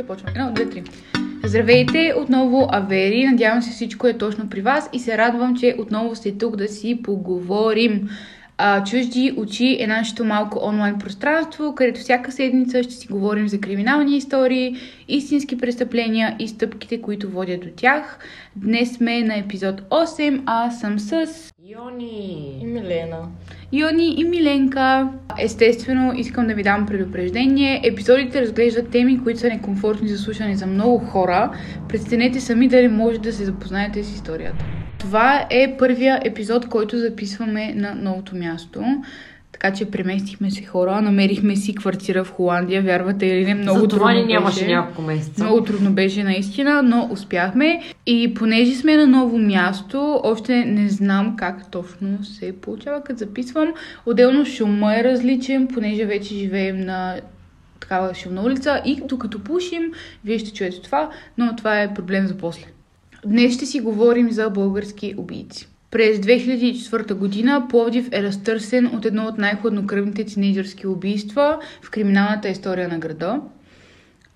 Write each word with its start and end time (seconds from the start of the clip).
Започваме. 0.00 0.32
Едно, 0.36 0.52
две, 0.52 0.70
три. 0.70 0.82
Здравейте, 1.44 2.14
отново 2.16 2.68
Авери. 2.72 3.26
Надявам 3.26 3.62
се 3.62 3.70
всичко 3.70 4.06
е 4.06 4.18
точно 4.18 4.50
при 4.50 4.60
вас 4.60 4.88
и 4.92 4.98
се 4.98 5.18
радвам, 5.18 5.56
че 5.56 5.76
отново 5.78 6.14
сте 6.14 6.38
тук 6.38 6.56
да 6.56 6.68
си 6.68 7.00
поговорим. 7.02 8.08
А, 8.58 8.84
чужди 8.84 9.34
очи 9.36 9.76
е 9.80 9.86
нашето 9.86 10.24
малко 10.24 10.58
онлайн 10.62 10.98
пространство, 10.98 11.74
където 11.74 12.00
всяка 12.00 12.32
седмица 12.32 12.82
ще 12.82 12.94
си 12.94 13.08
говорим 13.08 13.48
за 13.48 13.60
криминални 13.60 14.16
истории, 14.16 14.76
истински 15.08 15.58
престъпления 15.58 16.36
и 16.38 16.48
стъпките, 16.48 17.02
които 17.02 17.30
водят 17.30 17.60
до 17.60 17.68
тях. 17.76 18.18
Днес 18.56 18.92
сме 18.92 19.22
на 19.22 19.38
епизод 19.38 19.80
8, 19.80 20.42
а 20.46 20.70
съм 20.70 20.98
с 20.98 21.49
Йони! 21.70 22.58
И 22.62 22.66
Милена. 22.66 23.28
Йони 23.72 24.14
и 24.20 24.24
Миленка. 24.24 25.08
Естествено, 25.38 26.12
искам 26.16 26.46
да 26.46 26.54
ви 26.54 26.62
дам 26.62 26.86
предупреждение. 26.86 27.80
Епизодите 27.84 28.40
разглеждат 28.40 28.90
теми, 28.90 29.22
които 29.22 29.40
са 29.40 29.48
некомфортни 29.48 30.08
за 30.08 30.18
слушане 30.18 30.56
за 30.56 30.66
много 30.66 30.98
хора. 30.98 31.52
Преценете 31.88 32.40
сами 32.40 32.68
дали 32.68 32.88
може 32.88 33.18
да 33.18 33.32
се 33.32 33.44
запознаете 33.44 34.04
с 34.04 34.14
историята. 34.14 34.64
Това 34.98 35.46
е 35.50 35.76
първия 35.78 36.20
епизод, 36.24 36.68
който 36.68 36.98
записваме 36.98 37.74
на 37.74 37.94
новото 37.94 38.36
място. 38.36 38.84
Така 39.60 39.76
че 39.76 39.90
преместихме 39.90 40.50
се 40.50 40.64
хора, 40.64 41.02
намерихме 41.02 41.56
си 41.56 41.74
квартира 41.74 42.24
в 42.24 42.30
Холандия, 42.30 42.82
вярвате 42.82 43.26
или 43.26 43.44
не, 43.44 43.54
много 43.54 43.80
За 43.80 43.88
това 43.88 44.12
ни 44.12 44.20
трудно 44.20 44.34
нямаше 44.34 44.60
беше. 44.60 44.74
няколко 44.74 45.02
месеца. 45.02 45.44
Много 45.44 45.64
трудно 45.64 45.92
беше 45.92 46.24
наистина, 46.24 46.82
но 46.82 47.08
успяхме. 47.10 47.82
И 48.06 48.34
понеже 48.34 48.74
сме 48.74 48.96
на 48.96 49.06
ново 49.06 49.38
място, 49.38 50.20
още 50.24 50.64
не 50.64 50.88
знам 50.88 51.36
как 51.36 51.70
точно 51.70 52.24
се 52.24 52.52
получава, 52.52 53.02
като 53.02 53.18
записвам. 53.18 53.74
Отделно 54.06 54.46
шума 54.46 54.98
е 54.98 55.04
различен, 55.04 55.68
понеже 55.68 56.04
вече 56.04 56.34
живеем 56.34 56.80
на 56.80 57.20
такава 57.80 58.14
шумна 58.14 58.42
улица 58.42 58.82
и 58.84 59.02
докато 59.04 59.44
пушим, 59.44 59.82
вие 60.24 60.38
ще 60.38 60.52
чуете 60.52 60.82
това, 60.82 61.10
но 61.38 61.56
това 61.56 61.82
е 61.82 61.94
проблем 61.94 62.26
за 62.26 62.34
после. 62.36 62.66
Днес 63.26 63.54
ще 63.54 63.66
си 63.66 63.80
говорим 63.80 64.30
за 64.30 64.50
български 64.50 65.14
убийци. 65.18 65.68
През 65.90 66.18
2004 66.18 67.14
година 67.14 67.66
Пловдив 67.68 68.08
е 68.12 68.22
разтърсен 68.22 68.86
от 68.86 69.04
едно 69.04 69.24
от 69.24 69.38
най-хладнокръвните 69.38 70.24
тинейджърски 70.24 70.86
убийства 70.86 71.58
в 71.82 71.90
криминалната 71.90 72.48
история 72.48 72.88
на 72.88 72.98
града. 72.98 73.40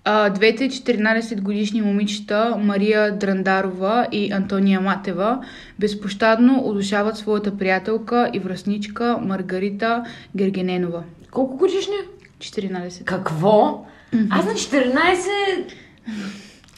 А, 0.03 0.29
двете 0.29 0.69
14 0.69 1.41
годишни 1.41 1.81
момичета 1.81 2.55
Мария 2.59 3.17
Драндарова 3.17 4.07
и 4.11 4.31
Антония 4.31 4.81
Матева 4.81 5.39
безпощадно 5.79 6.61
удушават 6.65 7.17
своята 7.17 7.57
приятелка 7.57 8.29
и 8.33 8.39
връзничка 8.39 9.17
Маргарита 9.21 10.03
Гергененова. 10.35 11.03
Колко 11.31 11.57
годишни? 11.57 11.95
14. 12.39 13.03
Какво? 13.03 13.85
Аз 14.29 14.45
на 14.45 14.51
14 14.51 14.93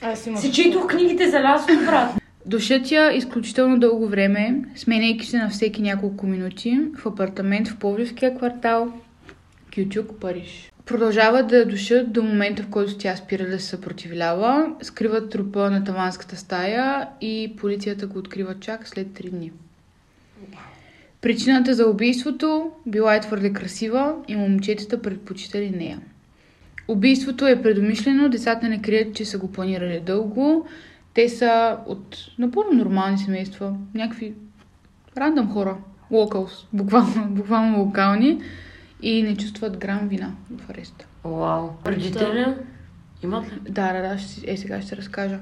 Аз 0.02 0.28
имах. 0.28 0.42
си 0.42 0.52
четох 0.52 0.88
книгите 0.88 1.30
за 1.30 1.40
Ласо 1.40 1.68
брат. 1.86 2.10
Душат 2.48 2.92
я 2.92 3.12
изключително 3.12 3.80
дълго 3.80 4.08
време, 4.08 4.64
сменяйки 4.76 5.26
се 5.26 5.38
на 5.38 5.50
всеки 5.50 5.82
няколко 5.82 6.28
минути 6.28 6.80
в 6.98 7.06
апартамент 7.06 7.68
в 7.68 7.78
Пловдивския 7.78 8.38
квартал 8.38 8.94
Кючук, 9.76 10.20
Париж. 10.20 10.72
Продължават 10.86 11.48
да 11.48 11.58
я 11.58 11.66
душат 11.66 12.12
до 12.12 12.24
момента, 12.24 12.64
в 12.64 12.68
който 12.68 12.98
тя 12.98 13.16
спира 13.16 13.46
да 13.46 13.60
се 13.60 13.66
съпротивлява, 13.66 14.76
скриват 14.82 15.30
трупа 15.30 15.70
на 15.70 15.84
таванската 15.84 16.36
стая 16.36 17.08
и 17.22 17.54
полицията 17.58 18.08
го 18.08 18.20
открива 18.20 18.56
чак 18.60 18.88
след 18.88 19.08
3 19.08 19.30
дни. 19.30 19.52
Причината 21.22 21.74
за 21.74 21.88
убийството 21.88 22.72
била 22.86 23.16
е 23.16 23.22
твърде 23.22 23.54
красива 23.54 24.16
и 24.28 24.36
момчетата 24.36 25.02
предпочитали 25.02 25.70
нея. 25.70 26.00
Убийството 26.88 27.48
е 27.48 27.62
предумишлено, 27.62 28.30
децата 28.30 28.70
не 28.70 28.82
крият, 28.82 29.16
че 29.16 29.26
са 29.26 29.38
го 29.38 29.52
планирали 29.52 30.00
дълго. 30.00 30.68
Те 31.18 31.30
са 31.30 31.78
от 31.86 32.18
напълно 32.40 32.74
нормални 32.74 33.18
семейства, 33.18 33.76
някакви 33.94 34.34
рандъм 35.18 35.50
хора, 35.54 35.78
локалс, 36.12 36.66
буквално, 36.74 37.28
буквално 37.30 37.80
локални 37.80 38.42
и 39.02 39.24
не 39.24 39.38
чувстват 39.38 39.78
грам 39.78 40.08
вина 40.08 40.32
в 40.52 40.70
ареста. 40.70 41.06
Вау. 41.24 41.70
Родителя? 41.86 42.56
Имат 43.24 43.46
ли? 43.46 43.60
Да, 43.70 43.94
да, 43.94 44.10
да, 44.10 44.18
ще, 44.18 44.52
е, 44.52 44.58
сега 44.58 44.82
ще 44.82 44.98
разкажа. 44.98 45.40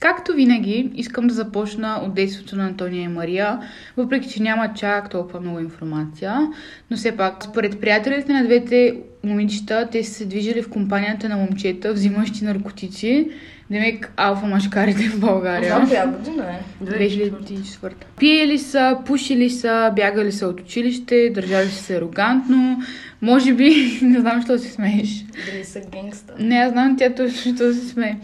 Както 0.00 0.32
винаги, 0.32 0.90
искам 0.94 1.26
да 1.26 1.34
започна 1.34 2.00
от 2.04 2.14
действието 2.14 2.56
на 2.56 2.66
Антония 2.66 3.02
и 3.02 3.08
Мария, 3.08 3.60
въпреки 3.96 4.28
че 4.28 4.42
няма 4.42 4.74
чак 4.74 5.10
толкова 5.10 5.40
много 5.40 5.60
информация, 5.60 6.52
но 6.90 6.96
все 6.96 7.16
пак, 7.16 7.44
според 7.44 7.80
приятелите 7.80 8.32
на 8.32 8.44
двете 8.44 9.02
момичета, 9.24 9.88
те 9.92 10.04
са 10.04 10.14
се 10.14 10.26
движили 10.26 10.62
в 10.62 10.70
компанията 10.70 11.28
на 11.28 11.36
момчета, 11.36 11.92
взимащи 11.92 12.44
наркотици, 12.44 13.30
демек 13.70 14.12
алфа 14.16 14.46
машкарите 14.46 15.08
в 15.08 15.20
България. 15.20 15.68
Знам 15.68 15.88
коя 15.88 16.06
година 16.06 16.46
е. 16.50 16.84
2004. 16.84 17.92
Пиели 18.18 18.58
са, 18.58 18.98
пушили 19.06 19.50
са, 19.50 19.92
бягали 19.96 20.32
са 20.32 20.46
от 20.46 20.60
училище, 20.60 21.30
държали 21.34 21.68
се 21.68 21.96
арогантно. 21.96 22.82
Може 23.22 23.54
би, 23.54 23.98
не 24.02 24.20
знам, 24.20 24.42
що 24.42 24.58
се 24.58 24.70
смееш. 24.70 25.24
Дали 25.52 25.64
са 25.64 25.80
генгста. 25.92 26.34
Не, 26.38 26.56
аз 26.56 26.72
знам 26.72 26.96
тя 26.96 27.14
точно, 27.14 27.54
що 27.54 27.72
се 27.72 27.88
смее. 27.88 28.16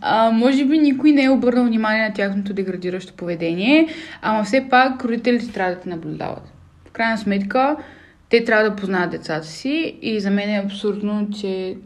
А, 0.00 0.30
може 0.30 0.64
би 0.64 0.78
никой 0.78 1.12
не 1.12 1.24
е 1.24 1.30
обърнал 1.30 1.64
внимание 1.64 2.08
на 2.08 2.14
тяхното 2.14 2.52
деградиращо 2.52 3.12
поведение, 3.12 3.88
ама 4.22 4.44
все 4.44 4.66
пак 4.70 5.04
родителите 5.04 5.52
трябва 5.52 5.74
да 5.74 5.80
те 5.80 5.88
наблюдават. 5.88 6.52
В 6.88 6.90
крайна 6.90 7.18
сметка, 7.18 7.76
те 8.28 8.44
трябва 8.44 8.70
да 8.70 8.76
познават 8.76 9.10
децата 9.10 9.46
си 9.46 9.98
и 10.02 10.20
за 10.20 10.30
мен 10.30 10.50
е 10.50 10.62
абсурдно, 10.64 11.28
че 11.40 11.76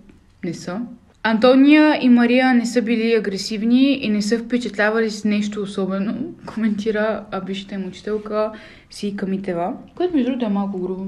не 0.44 0.54
са. 0.54 0.80
Антония 1.24 1.98
и 2.02 2.08
Мария 2.08 2.54
не 2.54 2.66
са 2.66 2.82
били 2.82 3.14
агресивни 3.14 3.92
и 3.92 4.08
не 4.08 4.22
са 4.22 4.38
впечатлявали 4.38 5.10
с 5.10 5.24
нещо 5.24 5.62
особено, 5.62 6.34
коментира 6.46 7.24
бившата 7.46 7.74
им 7.74 7.86
учителка 7.86 8.52
си 8.90 9.16
Камитева, 9.16 9.72
което 9.96 10.14
между 10.14 10.30
другото 10.30 10.46
е 10.46 10.48
малко 10.48 10.78
грубо. 10.78 11.06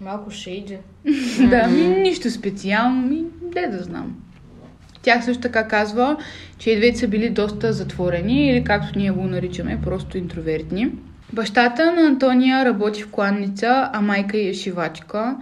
Малко 0.00 0.30
шейджи. 0.30 0.78
Да, 1.50 1.68
ми, 1.68 1.86
нищо 1.86 2.30
специално, 2.30 3.02
ми, 3.02 3.24
де 3.42 3.66
да 3.66 3.82
знам. 3.82 4.16
Тя 5.02 5.20
също 5.20 5.42
така 5.42 5.68
казва, 5.68 6.16
че 6.58 6.70
и 6.70 6.76
двете 6.76 6.98
са 6.98 7.08
били 7.08 7.30
доста 7.30 7.72
затворени 7.72 8.50
или 8.50 8.64
както 8.64 8.98
ние 8.98 9.10
го 9.10 9.24
наричаме, 9.24 9.80
просто 9.84 10.18
интровертни. 10.18 10.92
Бащата 11.32 11.92
на 11.92 12.02
Антония 12.02 12.64
работи 12.64 13.02
в 13.02 13.10
кланница, 13.10 13.90
а 13.92 14.00
майка 14.00 14.36
й 14.36 14.48
е 14.48 14.54
шивачка. 14.54 15.36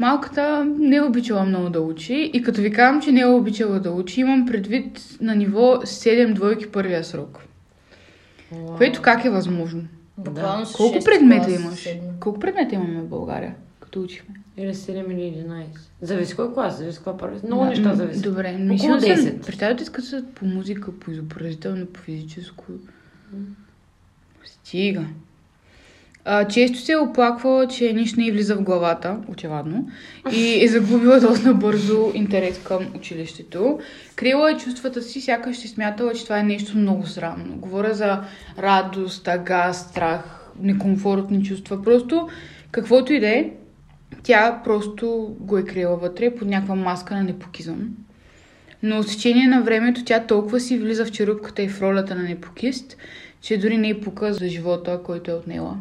Малката 0.00 0.64
не 0.78 0.96
е 0.96 1.02
обичала 1.02 1.44
много 1.44 1.70
да 1.70 1.80
учи 1.80 2.30
и 2.34 2.42
като 2.42 2.60
ви 2.60 2.72
казвам, 2.72 3.02
че 3.02 3.12
не 3.12 3.20
е 3.20 3.26
обичала 3.26 3.80
да 3.80 3.90
учи, 3.90 4.20
имам 4.20 4.46
предвид 4.46 5.00
на 5.20 5.34
ниво 5.34 5.76
7 5.76 6.34
двойки 6.34 6.72
първия 6.72 7.04
срок. 7.04 7.44
Вау. 8.52 8.76
Което 8.76 9.02
как 9.02 9.24
е 9.24 9.30
възможно? 9.30 9.82
С 10.64 10.72
Колко 10.72 10.98
предмета 11.04 11.46
клас, 11.46 11.60
имаш? 11.60 11.78
седми. 11.78 12.08
Колко 12.20 12.40
предмета 12.40 12.74
имаме 12.74 13.00
в 13.00 13.08
България, 13.08 13.54
като 13.80 14.02
учихме? 14.02 14.34
Или 14.56 14.74
7 14.74 15.12
или 15.12 15.44
11. 15.48 15.64
Зависи 16.02 16.36
кой 16.36 16.54
клас, 16.54 16.78
зависи 16.78 16.98
кой 17.04 17.16
първи. 17.16 17.38
Много 17.46 17.62
Да, 17.62 17.68
неща 17.68 17.94
зависи. 17.94 18.22
Добре, 18.22 18.56
но 18.58 18.74
Около 18.74 18.94
мисля, 18.94 19.08
10. 19.08 19.46
Представете 19.46 19.84
си, 19.84 19.92
като 19.92 20.06
са 20.06 20.24
по 20.34 20.44
музика, 20.44 20.92
по 20.92 21.10
изобразително, 21.10 21.86
по 21.86 22.00
физическо. 22.00 22.64
Стига. 24.44 25.04
А, 26.32 26.48
често 26.48 26.78
се 26.78 26.92
е 26.92 26.96
оплаквала, 26.96 27.66
че 27.66 27.92
нищо 27.92 28.20
не 28.20 28.26
й 28.26 28.32
влиза 28.32 28.56
в 28.56 28.62
главата, 28.62 29.16
очевадно, 29.28 29.88
и 30.32 30.64
е 30.64 30.68
загубила 30.68 31.20
доста 31.20 31.54
бързо 31.54 32.10
интерес 32.14 32.58
към 32.58 32.86
училището. 32.96 33.78
Криела 34.16 34.50
е 34.50 34.56
чувствата 34.56 35.02
си, 35.02 35.20
сякаш 35.20 35.56
ще 35.56 35.68
смятала, 35.68 36.14
че 36.14 36.24
това 36.24 36.38
е 36.38 36.42
нещо 36.42 36.78
много 36.78 37.06
срамно. 37.06 37.56
Говоря 37.56 37.94
за 37.94 38.20
радост, 38.58 39.24
тъга, 39.24 39.72
страх, 39.72 40.52
некомфортни 40.60 41.44
чувства. 41.44 41.82
Просто 41.82 42.28
каквото 42.70 43.12
и 43.12 43.20
да 43.20 43.28
е, 43.28 43.50
тя 44.22 44.60
просто 44.64 45.36
го 45.40 45.58
е 45.58 45.64
криела 45.64 45.96
вътре 45.96 46.34
под 46.34 46.48
някаква 46.48 46.74
маска 46.74 47.14
на 47.14 47.22
непокизъм. 47.22 47.88
Но 48.82 49.02
с 49.02 49.06
течение 49.06 49.46
на 49.46 49.62
времето 49.62 50.04
тя 50.04 50.26
толкова 50.26 50.60
си 50.60 50.78
влиза 50.78 51.04
в 51.04 51.12
черупката 51.12 51.62
и 51.62 51.68
в 51.68 51.82
ролята 51.82 52.14
на 52.14 52.22
непокист, 52.22 52.96
че 53.40 53.58
дори 53.58 53.78
не 53.78 53.88
е 53.88 54.00
пука 54.00 54.34
за 54.34 54.48
живота, 54.48 55.00
който 55.04 55.30
е 55.30 55.34
отнела. 55.34 55.76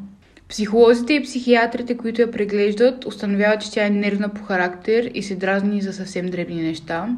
Психолозите 0.49 1.13
и 1.13 1.23
психиатрите, 1.23 1.97
които 1.97 2.21
я 2.21 2.31
преглеждат, 2.31 3.05
установяват, 3.05 3.61
че 3.61 3.71
тя 3.71 3.85
е 3.85 3.89
нервна 3.89 4.29
по 4.29 4.43
характер 4.43 5.11
и 5.13 5.23
се 5.23 5.35
дразни 5.35 5.81
за 5.81 5.93
съвсем 5.93 6.29
дребни 6.29 6.61
неща. 6.61 7.17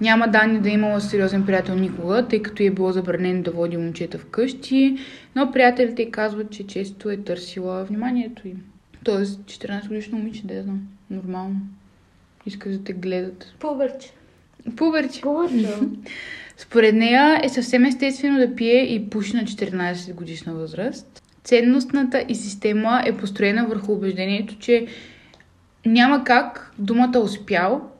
Няма 0.00 0.28
данни 0.28 0.60
да 0.60 0.68
е 0.68 0.72
имала 0.72 1.00
сериозен 1.00 1.46
приятел 1.46 1.74
никога, 1.74 2.28
тъй 2.28 2.42
като 2.42 2.62
е 2.62 2.70
било 2.70 2.92
забранено 2.92 3.42
да 3.42 3.50
води 3.50 3.76
момчета 3.76 4.18
вкъщи, 4.18 4.96
но 5.36 5.52
приятелите 5.52 6.10
казват, 6.10 6.50
че 6.50 6.66
често 6.66 7.10
е 7.10 7.16
търсила 7.16 7.84
вниманието 7.84 8.48
им. 8.48 8.62
Тоест, 9.04 9.40
14 9.40 9.88
годишно 9.88 10.18
момиче, 10.18 10.46
да 10.46 10.62
знам, 10.62 10.80
нормално. 11.10 11.56
Искат 12.46 12.72
да 12.72 12.84
те 12.84 12.92
гледат. 12.92 13.54
Пубърче. 13.60 14.10
Пуберче. 14.76 15.20
Пубърче. 15.20 15.68
Според 16.56 16.94
нея 16.94 17.40
е 17.42 17.48
съвсем 17.48 17.84
естествено 17.84 18.38
да 18.38 18.54
пие 18.54 18.94
и 18.94 19.10
пуши 19.10 19.36
на 19.36 19.42
14 19.42 20.14
годишна 20.14 20.54
възраст. 20.54 21.21
Ценностната 21.44 22.24
и 22.28 22.34
система 22.34 23.02
е 23.06 23.16
построена 23.16 23.66
върху 23.66 23.92
убеждението, 23.92 24.58
че 24.58 24.86
няма 25.86 26.24
как 26.24 26.72
думата 26.78 27.18
успял 27.18 27.90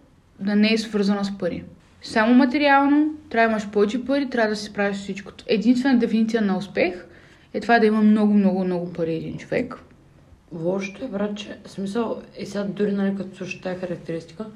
да 0.41 0.56
не 0.56 0.73
е 0.73 0.79
свързана 0.79 1.25
с 1.25 1.39
пари. 1.39 1.65
само 2.03 2.35
материално, 2.35 3.15
трябва 3.31 3.49
да 3.49 3.53
имаш 3.53 3.71
повече 3.71 4.05
пари, 4.05 4.31
трябва 4.31 4.50
да 4.50 4.56
се 4.56 4.65
справиш 4.65 4.97
с 4.97 5.00
всичко. 5.00 5.33
Единствена 5.47 5.99
дефиниция 5.99 6.43
на 6.43 6.56
успех 6.56 7.06
е 7.55 7.61
това 7.61 7.79
да 7.79 7.87
има 7.87 8.03
много, 8.03 8.35
много, 8.35 8.65
много 8.65 8.93
пари 8.93 9.15
един 9.15 9.37
човек. 9.37 9.79
Лошото 10.53 11.05
е, 11.05 11.09
брат, 11.09 11.37
че 11.37 11.56
смисъл, 11.67 12.23
и 12.39 12.47
сега 12.47 12.65
дори 12.65 12.93
нали, 12.93 13.17
като 13.17 13.37
слушаш 13.37 13.61
тази 13.61 13.81
характеристика, 13.81 14.47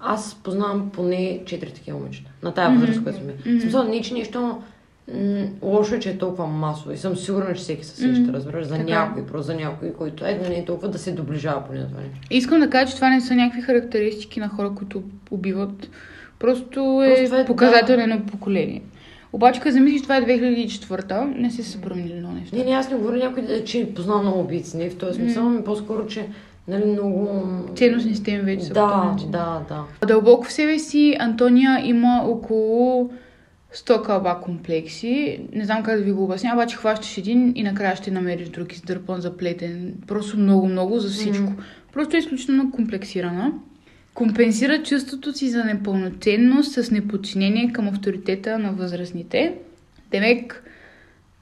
аз 0.00 0.34
познавам 0.42 0.90
поне 0.90 1.40
четири 1.46 1.72
такива 1.72 1.98
момичета. 1.98 2.30
На 2.42 2.54
тази 2.54 2.76
възраст, 2.76 3.02
която 3.02 3.18
сме. 3.18 3.32
В 3.32 3.60
смисъл, 3.60 3.84
не, 3.84 4.00
че 4.00 4.14
нещо 4.14 4.62
лошо 5.62 5.94
е, 5.94 6.00
че 6.00 6.10
е 6.10 6.18
толкова 6.18 6.46
масово. 6.46 6.92
И 6.92 6.96
съм 6.96 7.16
сигурна, 7.16 7.46
че 7.46 7.54
всеки 7.54 7.84
се 7.84 7.96
сеща, 7.96 8.32
разбираш, 8.32 8.64
за 8.64 8.70
Така 8.70 8.82
е. 8.82 8.86
някой, 8.86 9.26
просто 9.26 9.46
за 9.46 9.54
някой, 9.54 9.92
който 9.92 10.24
е, 10.24 10.34
да 10.34 10.48
не 10.48 10.54
е 10.54 10.64
толкова 10.64 10.88
да 10.88 10.98
се 10.98 11.12
доближава 11.12 11.64
поне 11.64 11.78
на 11.78 11.88
това 11.88 12.00
нещо. 12.00 12.18
Искам 12.30 12.60
да 12.60 12.70
кажа, 12.70 12.86
че 12.86 12.96
това 12.96 13.10
не 13.10 13.20
са 13.20 13.34
някакви 13.34 13.60
характеристики 13.62 14.40
на 14.40 14.48
хора, 14.48 14.72
които 14.74 15.02
убиват. 15.30 15.88
Просто 16.38 16.80
е, 17.04 17.14
Просто 17.16 17.36
е, 17.36 17.44
показател 17.44 17.96
на 17.96 18.02
едно 18.02 18.20
поколение. 18.22 18.82
Обаче, 19.32 19.60
като 19.60 19.72
замислиш, 19.72 20.02
това 20.02 20.16
е 20.16 20.22
2004 20.22 21.34
не 21.36 21.50
се 21.50 21.62
са 21.62 21.80
променили 21.80 22.14
много 22.14 22.34
неща. 22.34 22.56
Не, 22.56 22.64
не, 22.64 22.70
аз 22.70 22.90
не 22.90 22.96
говоря 22.96 23.16
някой, 23.16 23.42
да- 23.42 23.64
че 23.64 23.94
познавам 23.94 24.22
много 24.22 24.40
убийци, 24.40 24.76
не 24.76 24.90
в 24.90 24.96
този 24.96 25.14
смисъл, 25.14 25.46
ами 25.46 25.64
по-скоро, 25.64 26.06
че 26.06 26.26
нали, 26.68 26.84
много... 26.84 27.28
Ценностни 27.76 28.14
системи 28.14 28.42
вече 28.42 28.62
са 28.62 28.68
по 28.68 28.74
Да, 28.74 29.04
начин. 29.04 29.30
да, 29.30 29.60
да. 29.68 30.06
Дълбоко 30.06 30.44
в 30.44 30.52
себе 30.52 30.78
си 30.78 31.16
Антония 31.18 31.80
има 31.84 32.22
около 32.26 33.10
100 33.74 34.02
кълба 34.02 34.40
комплекси. 34.42 35.40
Не 35.52 35.64
знам 35.64 35.82
как 35.82 35.98
да 35.98 36.04
ви 36.04 36.12
го 36.12 36.24
обясня, 36.24 36.50
обаче 36.54 36.76
хващаш 36.76 37.18
един 37.18 37.52
и 37.56 37.62
накрая 37.62 37.96
ще 37.96 38.10
намериш 38.10 38.48
друг 38.48 38.72
издърпан, 38.72 39.20
заплетен. 39.20 39.94
Просто 40.06 40.38
много-много 40.38 40.98
за 40.98 41.08
всичко. 41.08 41.42
Мгм. 41.42 41.62
Просто 41.92 42.16
е 42.16 42.18
изключително 42.18 42.70
комплексирана. 42.70 43.52
Компенсира 44.14 44.82
чувството 44.82 45.32
си 45.32 45.50
за 45.50 45.64
непълноценност 45.64 46.72
с 46.72 46.90
неподчинение 46.90 47.72
към 47.72 47.88
авторитета 47.88 48.58
на 48.58 48.72
възрастните. 48.72 49.54
Демек, 50.10 50.64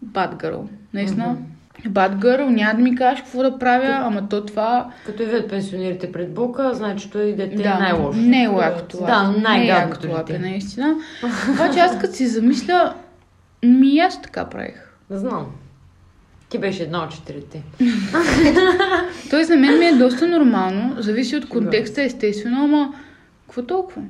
bad 0.06 0.42
girl. 0.42 0.68
Наистина, 0.94 1.26
Мгм. 1.32 1.42
Bad 1.86 2.18
girl, 2.18 2.48
няма 2.48 2.74
да 2.74 2.82
ми 2.82 2.96
кажеш 2.96 3.22
какво 3.22 3.42
да 3.42 3.58
правя, 3.58 3.98
ама 4.02 4.28
то 4.28 4.46
това 4.46 4.90
Като 5.06 5.22
идват 5.22 5.48
пенсионерите 5.48 6.12
пред 6.12 6.34
Бока, 6.34 6.74
значи 6.74 7.10
той 7.10 7.32
дете 7.32 7.56
да, 7.56 7.62
е 7.62 7.78
най-лошо. 7.80 8.18
Не 8.18 8.42
е 8.42 8.48
яко 8.60 8.80
това. 8.88 9.06
Да, 9.06 9.38
е 9.38 9.40
най-гадното 9.40 10.00
това, 10.00 10.22
дете. 10.22 10.38
наистина. 10.38 10.96
Обаче 11.52 11.78
аз 11.78 11.98
като 11.98 12.14
си 12.14 12.26
замисля, 12.26 12.94
ми 13.62 13.88
и 13.88 13.98
аз 13.98 14.22
така 14.22 14.44
правих. 14.44 14.92
Знам. 15.10 15.46
Ти 16.48 16.58
беше 16.58 16.82
една 16.82 17.04
от 17.04 17.10
четирите. 17.10 17.62
Тоест 19.30 19.50
на 19.50 19.56
мен 19.56 19.78
ми 19.78 19.86
е 19.86 19.92
доста 19.92 20.26
нормално, 20.26 21.02
зависи 21.02 21.36
от 21.36 21.48
контекста 21.48 22.02
естествено, 22.02 22.64
ама 22.64 22.94
какво 23.46 23.62
толкова? 23.62 24.02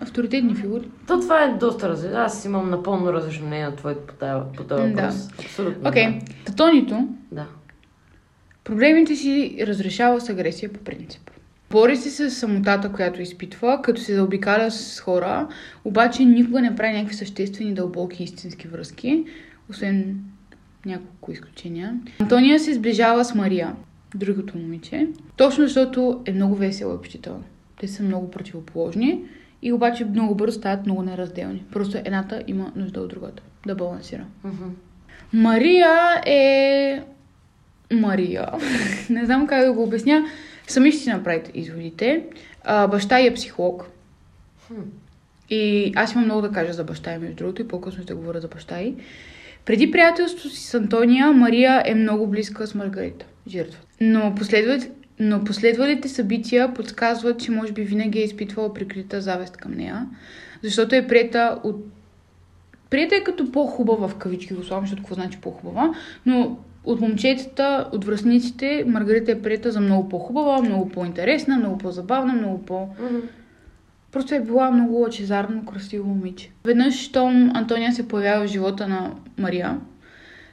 Авторитетни 0.00 0.54
фигури. 0.54 0.88
То 1.06 1.20
това 1.20 1.42
е 1.44 1.54
доста 1.60 1.88
различно. 1.88 2.16
Аз 2.18 2.44
имам 2.44 2.70
напълно 2.70 3.12
различно 3.12 3.46
мнение 3.46 3.66
на 3.66 3.76
твоето 3.76 4.14
по 4.56 4.64
този 4.64 4.82
Да. 4.82 4.88
въпрос. 4.88 5.28
Абсолютно. 5.38 5.88
Окей, 5.88 6.04
okay. 6.06 6.56
Тонито 6.56 7.08
Да. 7.32 7.46
проблемите 8.64 9.16
си 9.16 9.56
разрешава 9.60 10.20
с 10.20 10.28
агресия 10.28 10.72
по 10.72 10.80
принцип. 10.80 11.30
Бори 11.70 11.96
се 11.96 12.10
с 12.10 12.34
самотата, 12.34 12.92
която 12.92 13.22
изпитва, 13.22 13.80
като 13.82 14.00
се 14.00 14.14
заобикаля 14.14 14.70
с 14.70 15.00
хора, 15.00 15.48
обаче 15.84 16.24
никога 16.24 16.60
не 16.60 16.76
прави 16.76 16.92
някакви 16.92 17.14
съществени, 17.14 17.74
дълбоки 17.74 18.22
истински 18.22 18.68
връзки, 18.68 19.24
освен 19.70 20.16
няколко 20.86 21.32
изключения. 21.32 22.00
Антония 22.20 22.60
се 22.60 22.74
сближава 22.74 23.24
с 23.24 23.34
Мария, 23.34 23.72
другото 24.14 24.58
момиче, 24.58 25.08
точно 25.36 25.64
защото 25.64 26.22
е 26.26 26.32
много 26.32 26.54
весела 26.54 26.92
и 26.92 26.96
общителна. 26.96 27.42
Те 27.80 27.88
са 27.88 28.02
много 28.02 28.30
противоположни 28.30 29.24
и 29.62 29.72
обаче 29.72 30.04
много 30.04 30.34
бързо 30.34 30.58
стават 30.58 30.86
много 30.86 31.02
неразделни. 31.02 31.64
Просто 31.72 31.98
едната 31.98 32.42
има 32.46 32.72
нужда 32.76 33.00
от 33.00 33.08
другата 33.08 33.42
да 33.66 33.74
балансира. 33.74 34.24
Мгм. 34.44 34.68
Мария 35.32 36.22
е... 36.26 37.02
Мария. 37.92 38.48
Не 39.10 39.24
знам 39.24 39.46
как 39.46 39.64
да 39.64 39.72
го 39.72 39.82
обясня. 39.82 40.26
Сами 40.66 40.92
ще 40.92 41.02
си 41.02 41.10
направите 41.10 41.50
изводите. 41.54 42.24
А, 42.64 42.86
баща 42.86 43.20
е 43.20 43.34
психолог. 43.34 43.90
И 45.50 45.92
аз 45.96 46.12
имам 46.12 46.24
много 46.24 46.40
да 46.40 46.52
кажа 46.52 46.72
за 46.72 46.84
баща 46.84 47.14
й, 47.14 47.18
между 47.18 47.36
другото, 47.36 47.62
и 47.62 47.68
по-късно 47.68 48.02
ще 48.02 48.14
говоря 48.14 48.40
за 48.40 48.48
баща 48.48 48.80
й. 48.80 48.94
Преди 49.64 49.90
приятелството 49.90 50.50
си 50.50 50.64
с 50.64 50.74
Антония, 50.74 51.32
Мария 51.32 51.82
е 51.86 51.94
много 51.94 52.26
близка 52.26 52.66
с 52.66 52.74
Маргарита, 52.74 53.26
жертва. 53.48 53.80
Но, 54.00 54.34
последват, 54.34 54.90
но 55.20 55.44
последвалите 55.44 56.08
събития 56.08 56.74
подсказват, 56.74 57.40
че 57.40 57.50
може 57.50 57.72
би 57.72 57.82
винаги 57.82 58.18
е 58.18 58.24
изпитвала 58.24 58.74
прикрита 58.74 59.20
завест 59.20 59.56
към 59.56 59.72
нея, 59.72 60.06
защото 60.62 60.94
е 60.94 61.06
приета 61.06 61.60
от 61.64 61.86
Приета 62.90 63.16
е 63.16 63.24
като 63.24 63.52
по-хубава 63.52 64.08
в 64.08 64.14
кавички, 64.14 64.54
го 64.54 64.62
слагам, 64.62 64.84
защото 64.84 65.02
какво 65.02 65.14
значи 65.14 65.38
по-хубава, 65.40 65.94
но 66.26 66.58
от 66.84 67.00
момчетата, 67.00 67.88
от 67.92 68.04
връзниците, 68.04 68.84
Маргарита 68.86 69.32
е 69.32 69.42
приета 69.42 69.70
за 69.70 69.80
много 69.80 70.08
по-хубава, 70.08 70.60
много 70.60 70.88
по-интересна, 70.88 71.56
много 71.56 71.78
по-забавна, 71.78 72.32
много 72.32 72.62
по... 72.62 72.88
Мгм. 73.02 73.18
Просто 74.12 74.34
е 74.34 74.40
била 74.40 74.70
много 74.70 74.94
лъчезарно, 74.94 75.64
красиво 75.64 76.08
момиче. 76.08 76.50
Веднъж, 76.64 76.94
щом 76.94 77.50
Антония 77.54 77.92
се 77.92 78.08
появява 78.08 78.44
в 78.44 78.50
живота 78.50 78.88
на 78.88 79.12
Мария, 79.38 79.78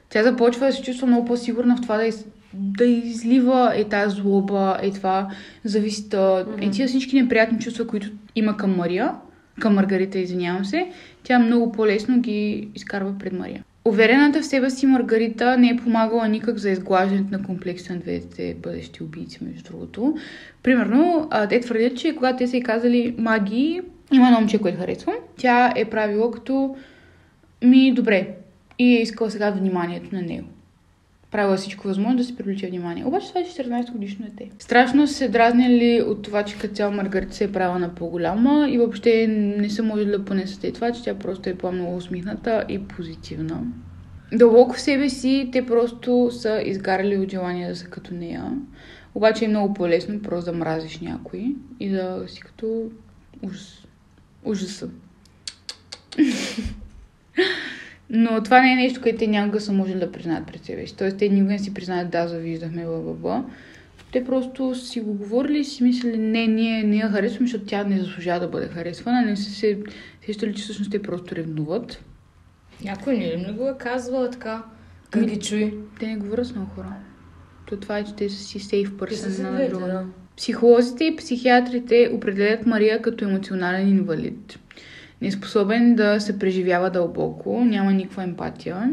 тя 0.08 0.22
започва 0.22 0.66
да 0.66 0.72
се 0.72 0.82
чувства 0.82 1.06
много 1.06 1.24
по-сигурна 1.24 1.76
в 1.76 1.80
това 1.80 1.96
да, 1.96 2.04
из, 2.04 2.26
да 2.58 2.84
излива 2.84 3.72
е 3.76 3.84
тази 3.84 4.16
злоба, 4.16 4.78
е 4.82 4.90
това 4.90 5.28
зависта, 5.64 6.46
е 6.60 6.70
тия 6.70 6.88
всички 6.88 7.22
неприятни 7.22 7.58
чувства, 7.58 7.86
които 7.86 8.08
има 8.34 8.56
към 8.56 8.76
Мария, 8.76 9.12
към 9.60 9.74
Маргарита, 9.74 10.18
извинявам 10.18 10.64
се, 10.64 10.86
тя 11.22 11.38
много 11.38 11.72
по-лесно 11.72 12.20
ги 12.20 12.68
изкарва 12.74 13.18
пред 13.18 13.32
Мария. 13.32 13.64
Уверената 13.84 14.40
в 14.40 14.46
себе 14.46 14.70
си 14.70 14.86
Маргарита 14.86 15.58
не 15.58 15.68
е 15.68 15.76
помагала 15.76 16.28
никак 16.28 16.58
за 16.58 16.70
изглаждането 16.70 17.38
на 17.38 17.42
комплекса 17.42 17.92
на 17.92 18.00
двете 18.00 18.56
бъдещи 18.62 19.02
убийци, 19.02 19.44
между 19.44 19.72
другото. 19.72 20.16
Примерно, 20.62 21.30
те 21.48 21.60
твърдят, 21.60 21.96
че 21.96 22.16
когато 22.16 22.38
те 22.38 22.46
са 22.46 22.56
й 22.56 22.62
казали 22.62 23.14
маги, 23.18 23.80
има 24.12 24.26
едно 24.26 24.40
момче, 24.40 24.58
което 24.58 24.78
харесвам, 24.78 25.14
тя 25.36 25.72
е 25.76 25.84
правила 25.84 26.30
като 26.30 26.76
ми 27.64 27.92
добре 27.94 28.28
и 28.78 28.96
е 28.96 29.02
искала 29.02 29.30
сега 29.30 29.50
вниманието 29.50 30.14
на 30.14 30.22
него. 30.22 30.48
Правила 31.36 31.56
всичко 31.56 31.88
възможно 31.88 32.16
да 32.16 32.24
се 32.24 32.36
привлече 32.36 32.66
внимание. 32.66 33.04
Обаче 33.04 33.28
това 33.28 33.40
е 33.40 33.44
14 33.44 33.92
годишно 33.92 34.26
дете. 34.26 34.50
Страшно 34.58 35.06
се 35.06 35.28
дразнили 35.28 36.02
от 36.02 36.22
това, 36.22 36.42
че 36.42 36.58
като 36.58 36.74
цяло 36.74 36.92
Маргарита 36.92 37.34
се 37.34 37.44
е 37.44 37.52
правила 37.52 37.78
на 37.78 37.94
по-голяма 37.94 38.66
и 38.70 38.78
въобще 38.78 39.26
не 39.58 39.70
са 39.70 39.82
можели 39.82 40.10
да 40.10 40.24
понесете 40.24 40.72
това, 40.72 40.92
че 40.92 41.02
тя 41.02 41.14
просто 41.14 41.48
е 41.48 41.54
по-много 41.54 41.96
усмихната 41.96 42.64
и 42.68 42.78
позитивна. 42.78 43.62
Дълбоко 44.32 44.74
в 44.74 44.80
себе 44.80 45.08
си 45.08 45.48
те 45.52 45.66
просто 45.66 46.28
са 46.30 46.62
изгарали 46.64 47.18
от 47.18 47.30
желание 47.30 47.68
да 47.68 47.76
са 47.76 47.86
като 47.86 48.14
нея. 48.14 48.52
Обаче 49.14 49.44
е 49.44 49.48
много 49.48 49.74
по-лесно 49.74 50.22
просто 50.22 50.50
да 50.50 50.56
мразиш 50.56 51.00
някой 51.00 51.54
и 51.80 51.88
да 51.88 52.24
си 52.26 52.40
като 52.40 52.82
ужас. 53.42 53.86
ужаса. 54.44 54.88
Но 58.10 58.42
това 58.42 58.62
не 58.62 58.72
е 58.72 58.76
нещо, 58.76 59.00
което 59.00 59.18
те 59.18 59.26
някога 59.26 59.60
са 59.60 59.72
можели 59.72 59.98
да 59.98 60.12
признаят 60.12 60.46
пред 60.46 60.64
себе 60.64 60.86
си. 60.86 60.96
Тоест, 60.96 61.16
те 61.16 61.28
никога 61.28 61.52
не 61.52 61.58
си 61.58 61.74
признаят, 61.74 62.10
да, 62.10 62.28
завиждахме, 62.28 62.84
бла, 62.84 63.14
бла. 63.14 63.44
Те 64.12 64.24
просто 64.24 64.74
си 64.74 65.00
го 65.00 65.14
говорили 65.14 65.58
и 65.58 65.64
си 65.64 65.82
мислили, 65.82 66.18
не, 66.18 66.46
ние 66.46 66.82
не 66.82 66.96
я 66.96 67.08
харесваме, 67.08 67.46
защото 67.46 67.64
тя 67.64 67.84
не 67.84 67.98
заслужава 67.98 68.40
да 68.40 68.48
бъде 68.48 68.68
харесвана. 68.68 69.22
Не 69.22 69.36
са 69.36 69.50
се 69.50 69.78
сещали, 70.26 70.54
че 70.54 70.62
всъщност 70.62 70.90
те 70.90 71.02
просто 71.02 71.36
ревнуват. 71.36 72.04
Някой 72.84 73.16
не 73.16 73.24
ли 73.24 73.52
го 73.52 73.68
е 73.68 73.74
казвала 73.78 74.30
така? 74.30 74.62
Как 75.10 75.24
ги 75.24 75.40
чуи? 75.40 75.74
Те 76.00 76.06
не 76.06 76.16
говорят 76.16 76.46
с 76.46 76.54
много 76.54 76.70
хора. 76.70 76.92
То 77.66 77.76
това 77.76 77.98
е, 77.98 78.04
че 78.04 78.14
те 78.14 78.28
са 78.28 78.44
си 78.44 78.58
сейф 78.58 78.96
пърсен 78.98 79.52
на 79.52 79.68
друга. 79.68 80.04
Психолозите 80.36 81.04
и 81.04 81.16
психиатрите 81.16 82.10
определят 82.14 82.66
Мария 82.66 83.02
като 83.02 83.24
емоционален 83.24 83.88
инвалид. 83.88 84.58
Неспособен 85.22 85.94
да 85.94 86.20
се 86.20 86.38
преживява 86.38 86.90
дълбоко, 86.90 87.64
няма 87.64 87.92
никаква 87.92 88.22
емпатия. 88.22 88.90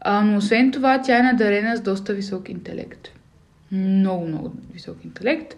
А, 0.00 0.24
но 0.24 0.36
освен 0.36 0.72
това, 0.72 1.02
тя 1.02 1.18
е 1.18 1.22
надарена 1.22 1.76
с 1.76 1.80
доста 1.80 2.14
висок 2.14 2.48
интелект. 2.48 3.08
Много, 3.72 4.26
много 4.26 4.52
висок 4.72 5.04
интелект. 5.04 5.54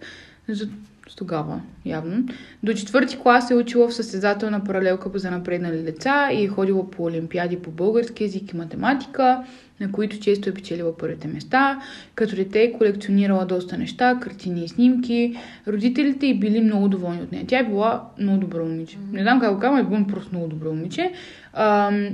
С 1.09 1.15
тогава, 1.15 1.61
явно. 1.85 2.23
До 2.63 2.73
четвърти 2.73 3.17
клас 3.17 3.51
е 3.51 3.55
учила 3.55 3.87
в 3.87 3.93
състезателна 3.93 4.63
паралелка 4.63 5.19
за 5.19 5.31
напреднали 5.31 5.77
деца 5.77 6.29
и 6.33 6.43
е 6.43 6.47
ходила 6.47 6.91
по 6.91 7.03
олимпиади 7.03 7.59
по 7.59 7.71
български 7.71 8.23
язик 8.23 8.53
и 8.53 8.57
математика, 8.57 9.43
на 9.79 9.91
които 9.91 10.19
често 10.19 10.49
е 10.49 10.53
печелила 10.53 10.97
първите 10.97 11.27
места. 11.27 11.81
Като 12.15 12.35
дете 12.35 12.63
е 12.63 12.71
колекционирала 12.71 13.45
доста 13.45 13.77
неща, 13.77 14.19
картини 14.21 14.63
и 14.63 14.67
снимки. 14.67 15.37
Родителите 15.67 16.25
й 16.27 16.33
били 16.33 16.61
много 16.61 16.87
доволни 16.87 17.21
от 17.21 17.31
нея. 17.31 17.45
Тя 17.47 17.59
е 17.59 17.63
била 17.63 18.09
много 18.19 18.39
добро 18.39 18.65
момиче. 18.65 18.97
Не 19.11 19.21
знам 19.21 19.39
как 19.39 19.53
го 19.53 19.59
казвам, 19.59 19.79
е 19.79 19.83
била 19.83 20.07
просто 20.07 20.29
много 20.31 20.47
добро 20.47 20.73
момиче. 20.73 21.11
Ам, 21.53 22.09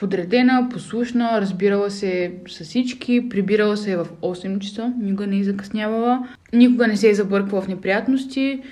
подредена, 0.00 0.68
послушна, 0.70 1.40
разбирала 1.40 1.90
се 1.90 2.32
с 2.48 2.64
всички, 2.64 3.28
прибирала 3.28 3.76
се 3.76 3.96
в 3.96 4.06
8 4.22 4.58
часа, 4.58 4.92
никога 5.00 5.26
не 5.26 5.38
е 5.38 5.44
закъснявала, 5.44 6.28
никога 6.52 6.86
не 6.86 6.96
се 6.96 7.10
е 7.10 7.14
забърквала 7.14 7.62
в 7.62 7.68
неприятности, 7.68 8.62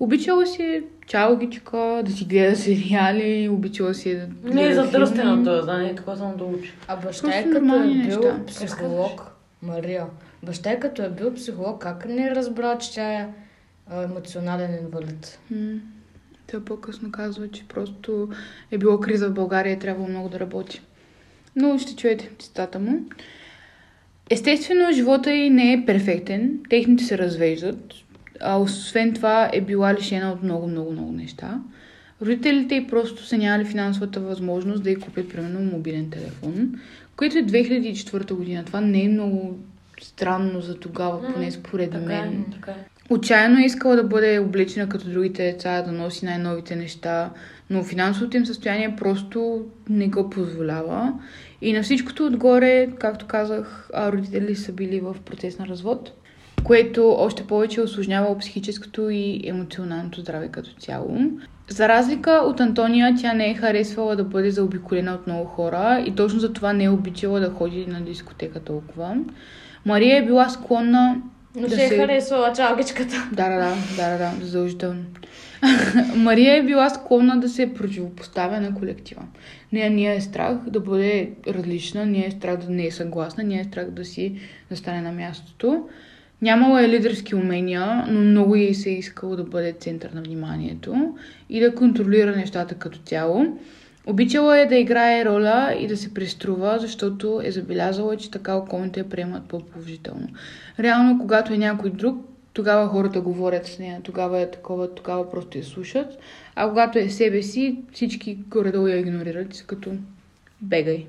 Обичала 0.00 0.46
си 0.46 0.62
е 0.62 0.82
чалгичка, 1.06 2.02
да 2.04 2.12
си 2.12 2.24
гледа 2.24 2.56
сериали, 2.56 3.48
обичала 3.48 3.94
си 3.94 4.10
е 4.10 4.16
да 4.16 4.54
Не 4.54 4.62
е 4.62 4.66
гледа 4.66 4.84
задръстена 4.84 5.44
това, 5.44 5.62
знание, 5.62 5.94
такова 5.94 6.16
само 6.16 6.36
да 6.36 6.44
учи. 6.44 6.72
А 6.88 6.96
баща 6.96 7.38
е 7.38 7.50
като 7.50 7.74
е 7.74 7.86
бил 7.86 7.94
неща. 7.94 8.40
психолог, 8.46 9.32
Мария, 9.62 10.06
баща 10.42 10.70
е 10.70 10.80
като 10.80 11.02
е 11.02 11.08
бил 11.08 11.34
психолог, 11.34 11.82
как 11.82 12.06
не 12.08 12.26
е 12.26 12.34
разбрал, 12.34 12.78
че 12.78 12.94
тя 12.94 13.12
е 13.12 13.28
емоционален 14.04 14.78
инвалид? 14.82 15.38
М, 15.50 15.80
Той 16.50 16.64
по-късно 16.64 17.12
казва, 17.12 17.48
че 17.48 17.68
просто 17.68 18.28
е 18.70 18.78
било 18.78 19.00
криза 19.00 19.28
в 19.28 19.34
България 19.34 19.70
и 19.70 19.74
е 19.74 19.78
трябвало 19.78 20.08
много 20.08 20.28
да 20.28 20.40
работи. 20.40 20.80
Но 21.56 21.78
ще 21.78 21.96
чуете 21.96 22.30
цитата 22.38 22.78
му. 22.78 23.04
Естествено, 24.30 24.92
живота 24.92 25.32
й 25.32 25.50
не 25.50 25.72
е 25.72 25.86
перфектен. 25.86 26.58
Техните 26.70 27.04
се 27.04 27.18
развеждат. 27.18 27.94
А 28.40 28.60
освен 28.60 29.14
това 29.14 29.50
е 29.52 29.60
била 29.60 29.94
лишена 29.94 30.32
от 30.32 30.42
много, 30.42 30.66
много, 30.66 30.92
много 30.92 31.12
неща. 31.12 31.60
Родителите 32.22 32.74
й 32.74 32.86
просто 32.86 33.26
са 33.26 33.38
нямали 33.38 33.64
финансовата 33.64 34.20
възможност 34.20 34.82
да 34.82 34.90
й 34.90 34.96
купят, 34.96 35.28
примерно, 35.28 35.60
мобилен 35.60 36.10
телефон, 36.10 36.80
което 37.16 37.38
е 37.38 37.42
2004 37.42 38.32
година. 38.32 38.64
Това 38.64 38.80
не 38.80 39.04
е 39.04 39.08
много 39.08 39.58
странно 40.00 40.60
за 40.60 40.74
тогава, 40.80 41.32
поне 41.34 41.50
според 41.50 41.90
Така 41.90 42.04
мен. 42.04 42.44
е, 42.48 42.52
така 42.52 42.70
е. 42.70 42.89
Отчаяно 43.12 43.58
е 43.58 43.64
искала 43.64 43.96
да 43.96 44.04
бъде 44.04 44.38
облечена 44.38 44.88
като 44.88 45.10
другите 45.10 45.42
деца, 45.42 45.82
да 45.82 45.92
носи 45.92 46.24
най-новите 46.24 46.76
неща, 46.76 47.30
но 47.70 47.84
финансовото 47.84 48.36
им 48.36 48.46
състояние 48.46 48.96
просто 48.96 49.64
не 49.88 50.08
го 50.08 50.30
позволява. 50.30 51.12
И 51.62 51.72
на 51.72 51.82
всичкото 51.82 52.26
отгоре, 52.26 52.88
както 52.98 53.26
казах, 53.26 53.90
родители 53.96 54.56
са 54.56 54.72
били 54.72 55.00
в 55.00 55.16
процес 55.24 55.58
на 55.58 55.66
развод, 55.66 56.12
което 56.64 57.08
още 57.18 57.46
повече 57.46 57.80
осложнява 57.80 58.38
психическото 58.38 59.10
и 59.10 59.40
емоционалното 59.44 60.20
здраве 60.20 60.48
като 60.48 60.70
цяло. 60.70 61.18
За 61.68 61.88
разлика 61.88 62.30
от 62.30 62.60
Антония, 62.60 63.14
тя 63.20 63.32
не 63.32 63.50
е 63.50 63.54
харесвала 63.54 64.16
да 64.16 64.24
бъде 64.24 64.50
заобиколена 64.50 65.14
от 65.14 65.26
много 65.26 65.44
хора 65.44 66.04
и 66.06 66.14
точно 66.14 66.40
за 66.40 66.52
това 66.52 66.72
не 66.72 66.84
е 66.84 66.90
обичала 66.90 67.40
да 67.40 67.50
ходи 67.50 67.86
на 67.86 68.00
дискотека 68.00 68.60
толкова. 68.60 69.16
Мария 69.86 70.18
е 70.18 70.26
била 70.26 70.48
склонна 70.48 71.16
Но 71.54 71.68
Да 71.68 71.74
се 71.74 71.84
е 71.84 71.88
се- 71.88 71.96
харесвала 71.96 72.52
чалгичката. 72.52 73.28
да, 73.32 73.48
да, 73.48 73.56
да, 73.56 73.74
да, 73.96 74.10
да, 74.10 74.30
да, 74.30 74.46
задължително. 74.46 75.02
Мария 76.16 76.56
е 76.56 76.62
била 76.62 76.90
склонна 76.90 77.40
да 77.40 77.48
се 77.48 77.74
противопоставя 77.74 78.60
на 78.60 78.74
колектива. 78.74 79.22
Нея 79.72 79.90
ние 79.90 80.14
е 80.14 80.20
страх 80.20 80.56
да 80.66 80.80
бъде 80.80 81.30
различна, 81.48 82.06
ние 82.06 82.26
е 82.26 82.30
страх 82.30 82.56
да 82.56 82.70
не 82.70 82.86
е 82.86 82.90
съгласна, 82.90 83.44
ние 83.44 83.60
е 83.60 83.64
страх 83.64 83.86
да 83.86 84.04
си 84.04 84.34
да 84.70 84.76
стане 84.76 85.00
на 85.00 85.12
мястото. 85.12 85.88
Нямала 86.42 86.84
е 86.84 86.88
лидерски 86.88 87.34
умения, 87.34 88.04
но 88.08 88.20
много 88.20 88.56
ей 88.56 88.74
се 88.74 88.90
е 88.90 88.98
искало 88.98 89.36
да 89.36 89.44
бъде 89.44 89.72
център 89.72 90.10
на 90.10 90.22
вниманието 90.22 91.14
и 91.50 91.60
да 91.60 91.74
контролира 91.74 92.36
нещата 92.36 92.74
като 92.74 92.98
цяло. 92.98 93.46
Обичала 94.06 94.58
е 94.58 94.66
да 94.66 94.76
играе 94.76 95.24
роля 95.24 95.76
и 95.80 95.86
да 95.86 95.96
се 95.96 96.14
преструва, 96.14 96.78
защото 96.78 97.40
е 97.44 97.50
забелязала, 97.50 98.16
че 98.16 98.30
така 98.30 98.54
околните 98.54 99.00
я 99.00 99.08
приемат 99.08 99.48
по-положително. 99.48 100.28
Реално, 100.78 101.18
когато 101.18 101.52
е 101.52 101.58
някой 101.58 101.90
друг, 101.90 102.26
тогава 102.52 102.88
хората 102.88 103.20
говорят 103.20 103.66
с 103.66 103.78
нея, 103.78 104.00
тогава 104.02 104.40
е 104.40 104.50
такова, 104.50 104.94
тогава 104.94 105.30
просто 105.30 105.58
я 105.58 105.64
слушат. 105.64 106.18
А 106.56 106.68
когато 106.68 106.98
е 106.98 107.08
себе 107.08 107.42
си, 107.42 107.78
всички 107.92 108.34
горе-долу 108.34 108.86
я 108.86 108.98
игнорират, 108.98 109.54
са 109.54 109.64
като 109.64 109.90
бегай. 110.60 111.06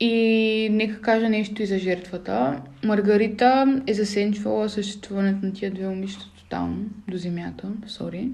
И 0.00 0.68
нека 0.72 1.00
кажа 1.00 1.28
нещо 1.28 1.62
и 1.62 1.66
за 1.66 1.78
жертвата. 1.78 2.62
Маргарита 2.84 3.80
е 3.86 3.94
засенчвала 3.94 4.68
съществуването 4.68 5.46
на 5.46 5.52
тия 5.52 5.70
две 5.70 5.88
момичета 5.88 6.24
тотално 6.38 6.76
до 7.08 7.16
земята. 7.16 7.68
Сори. 7.86 8.28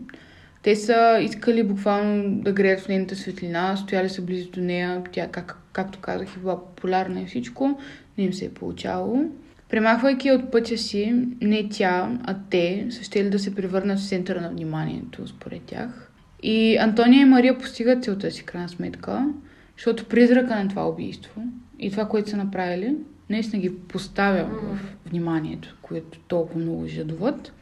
Те 0.63 0.77
са 0.77 1.19
искали 1.23 1.63
буквално 1.63 2.41
да 2.41 2.53
греят 2.53 2.81
в 2.81 2.89
нейната 2.89 3.17
светлина, 3.17 3.77
стояли 3.77 4.09
са 4.09 4.23
близо 4.23 4.51
до 4.51 4.61
нея, 4.61 5.03
тя, 5.13 5.29
как, 5.29 5.57
както 5.73 5.99
казах, 5.99 6.37
е 6.37 6.39
била 6.39 6.65
популярна 6.65 7.21
и 7.21 7.27
всичко, 7.27 7.81
не 8.19 8.25
им 8.25 8.33
се 8.33 8.45
е 8.45 8.51
получавало. 8.51 9.25
Премахвайки 9.69 10.33
от 10.33 10.51
пътя 10.51 10.79
си, 10.79 11.15
не 11.41 11.69
тя, 11.69 12.19
а 12.25 12.37
те 12.51 12.87
са 12.91 13.03
щели 13.03 13.31
да 13.31 13.39
се 13.39 13.55
превърнат 13.55 13.99
в 13.99 14.09
центъра 14.09 14.41
на 14.41 14.51
вниманието, 14.51 15.29
според 15.29 15.63
тях. 15.63 16.11
И 16.43 16.77
Антония 16.77 17.21
и 17.21 17.25
Мария 17.25 17.59
постигат 17.59 18.05
целта 18.05 18.31
си, 18.31 18.45
крайна 18.45 18.69
сметка, 18.69 19.29
защото 19.77 20.05
призрака 20.05 20.57
на 20.57 20.69
това 20.69 20.89
убийство 20.89 21.43
и 21.79 21.91
това, 21.91 22.09
което 22.09 22.31
са 22.31 22.37
направили, 22.37 22.97
наистина 23.31 23.63
ги 23.63 23.79
поставя 23.79 24.45
в 24.45 24.79
вниманието, 25.07 25.77
което 25.83 26.19
толкова 26.19 26.61
много 26.61 26.87
жадуват, 26.87 27.53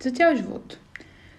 за 0.00 0.10
цял 0.10 0.36
живот. 0.36 0.78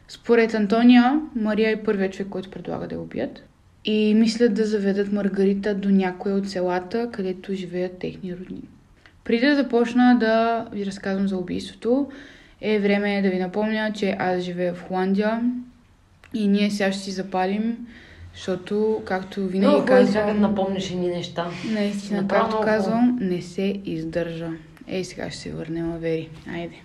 Според 0.09 0.53
Антония, 0.53 1.21
Мария 1.35 1.71
е 1.71 1.83
първият 1.83 2.13
човек, 2.13 2.29
който 2.29 2.51
предлага 2.51 2.87
да 2.87 2.95
я 2.95 3.01
убият. 3.01 3.43
И 3.85 4.13
мислят 4.13 4.53
да 4.53 4.65
заведат 4.65 5.11
Маргарита 5.11 5.75
до 5.75 5.89
някоя 5.89 6.35
от 6.35 6.49
селата, 6.49 7.09
където 7.11 7.53
живеят 7.53 7.97
техни 7.97 8.35
родни. 8.35 8.61
Преди 9.23 9.45
да 9.45 9.55
започна 9.55 10.17
да 10.19 10.65
ви 10.73 10.85
разказвам 10.85 11.27
за 11.27 11.37
убийството, 11.37 12.11
е 12.61 12.79
време 12.79 13.21
да 13.21 13.29
ви 13.29 13.39
напомня, 13.39 13.91
че 13.95 14.15
аз 14.19 14.41
живея 14.41 14.73
в 14.73 14.83
Холандия 14.83 15.41
и 16.33 16.47
ние 16.47 16.71
сега 16.71 16.91
ще 16.91 17.03
си 17.03 17.11
запалим, 17.11 17.87
защото, 18.33 19.01
както 19.05 19.47
винаги 19.47 19.67
Много 19.67 19.85
казвам, 19.85 20.27
като 20.27 20.39
напомниш 20.39 20.91
едни 20.91 21.07
неща. 21.07 21.47
наистина, 21.73 22.27
както 22.27 22.47
много 22.47 22.63
казвам, 22.63 23.17
не 23.21 23.41
се 23.41 23.81
издържа. 23.85 24.49
Ей, 24.87 25.03
сега 25.03 25.29
ще 25.29 25.39
се 25.39 25.51
върнем, 25.51 25.91
Авери. 25.91 26.29
Айде. 26.53 26.75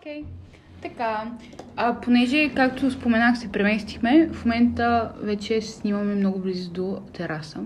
Окей. 0.00 0.24
Така, 0.82 1.30
а 1.76 2.00
понеже, 2.00 2.50
както 2.54 2.90
споменах, 2.90 3.38
се 3.38 3.52
преместихме, 3.52 4.28
в 4.32 4.44
момента 4.44 5.12
вече 5.22 5.60
снимаме 5.60 6.14
много 6.14 6.38
близо 6.38 6.70
до 6.70 7.02
тераса 7.12 7.60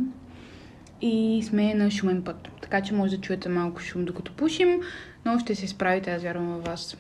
и 1.01 1.43
сме 1.49 1.75
на 1.75 1.91
шумен 1.91 2.25
път. 2.25 2.49
Така 2.63 2.81
че 2.81 2.95
може 2.95 3.17
да 3.17 3.21
чуете 3.21 3.49
малко 3.49 3.81
шум 3.81 4.05
докато 4.05 4.33
пушим, 4.33 4.81
но 5.25 5.39
ще 5.39 5.55
се 5.55 5.69
справите, 5.69 6.11
аз 6.11 6.23
вярвам 6.23 6.49
във 6.49 6.65
вас. 6.65 6.97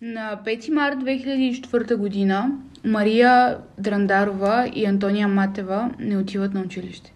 На 0.00 0.40
5 0.46 0.70
март 0.70 0.98
2004 0.98 1.96
година 1.96 2.50
Мария 2.84 3.58
Драндарова 3.78 4.70
и 4.74 4.86
Антония 4.86 5.28
Матева 5.28 5.90
не 5.98 6.16
отиват 6.16 6.54
на 6.54 6.60
училище. 6.60 7.12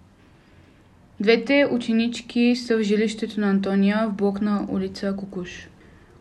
Двете 1.20 1.68
ученички 1.70 2.56
са 2.56 2.76
в 2.76 2.82
жилището 2.82 3.40
на 3.40 3.50
Антония 3.50 4.08
в 4.08 4.12
блок 4.12 4.40
на 4.40 4.66
улица 4.68 5.16
Кукуш. 5.16 5.68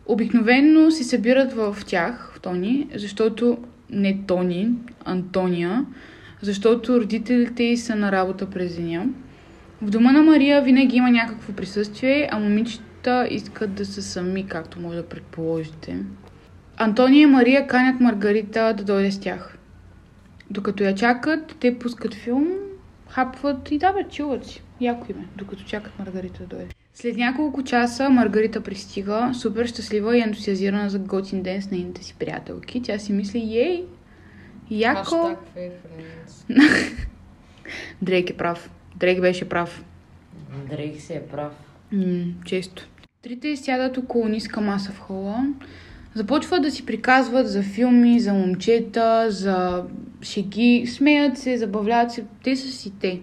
Обикновенно 0.08 0.90
се 0.90 1.04
събират 1.04 1.52
в 1.52 1.76
тях, 1.86 2.32
в 2.36 2.40
Тони, 2.40 2.88
защото 2.94 3.58
не 3.90 4.18
Тони, 4.26 4.70
Антония, 5.04 5.86
защото 6.42 7.00
родителите 7.00 7.62
й 7.62 7.76
са 7.76 7.96
на 7.96 8.12
работа 8.12 8.50
през 8.50 8.76
деня. 8.76 9.06
В 9.82 9.90
дома 9.90 10.12
на 10.12 10.22
Мария 10.22 10.62
винаги 10.62 10.96
има 10.96 11.10
някакво 11.10 11.52
присъствие, 11.52 12.28
а 12.32 12.38
момичета 12.38 13.28
искат 13.30 13.74
да 13.74 13.86
са 13.86 14.02
сами, 14.02 14.46
както 14.46 14.80
може 14.80 14.96
да 14.96 15.08
предположите. 15.08 15.96
Антония 16.76 17.22
и 17.22 17.26
Мария 17.26 17.66
канят 17.66 18.00
Маргарита 18.00 18.74
да 18.78 18.84
дойде 18.84 19.12
с 19.12 19.20
тях. 19.20 19.58
Докато 20.50 20.84
я 20.84 20.94
чакат, 20.94 21.56
те 21.60 21.78
пускат 21.78 22.14
филм, 22.14 22.48
хапват 23.08 23.70
и 23.70 23.78
да, 23.78 23.92
бе, 23.92 24.04
чуват 24.10 24.46
си. 24.46 24.62
Яко 24.80 25.06
име, 25.10 25.26
докато 25.36 25.64
чакат 25.64 25.98
Маргарита 25.98 26.42
да 26.42 26.56
дойде. 26.56 26.77
След 27.00 27.16
няколко 27.16 27.62
часа 27.62 28.10
Маргарита 28.10 28.60
пристига, 28.60 29.30
супер 29.34 29.66
щастлива 29.66 30.16
и 30.16 30.20
ентусиазирана 30.20 30.90
за 30.90 30.98
готин 30.98 31.42
ден 31.42 31.62
с 31.62 31.70
нейните 31.70 32.04
си 32.04 32.14
приятелки. 32.18 32.82
Тя 32.82 32.98
си 32.98 33.12
мисли, 33.12 33.58
ей, 33.58 33.84
яко. 34.70 35.36
Дрейк 38.02 38.30
е 38.30 38.36
прав. 38.36 38.70
Дрейк 38.96 39.20
беше 39.20 39.48
прав. 39.48 39.84
Дрейк 40.70 41.00
си 41.00 41.12
е 41.12 41.22
прав. 41.22 41.52
М, 41.92 42.24
често. 42.44 42.88
Трите 43.22 43.56
сядат 43.56 43.98
около 43.98 44.28
ниска 44.28 44.60
маса 44.60 44.92
в 44.92 44.98
хола. 44.98 45.46
Започват 46.14 46.62
да 46.62 46.70
си 46.70 46.86
приказват 46.86 47.48
за 47.48 47.62
филми, 47.62 48.20
за 48.20 48.34
момчета, 48.34 49.26
за 49.30 49.84
шеги. 50.22 50.86
Смеят 50.86 51.38
се, 51.38 51.58
забавляват 51.58 52.12
се. 52.12 52.24
Те 52.44 52.56
са 52.56 52.68
си 52.68 52.92
те. 53.00 53.20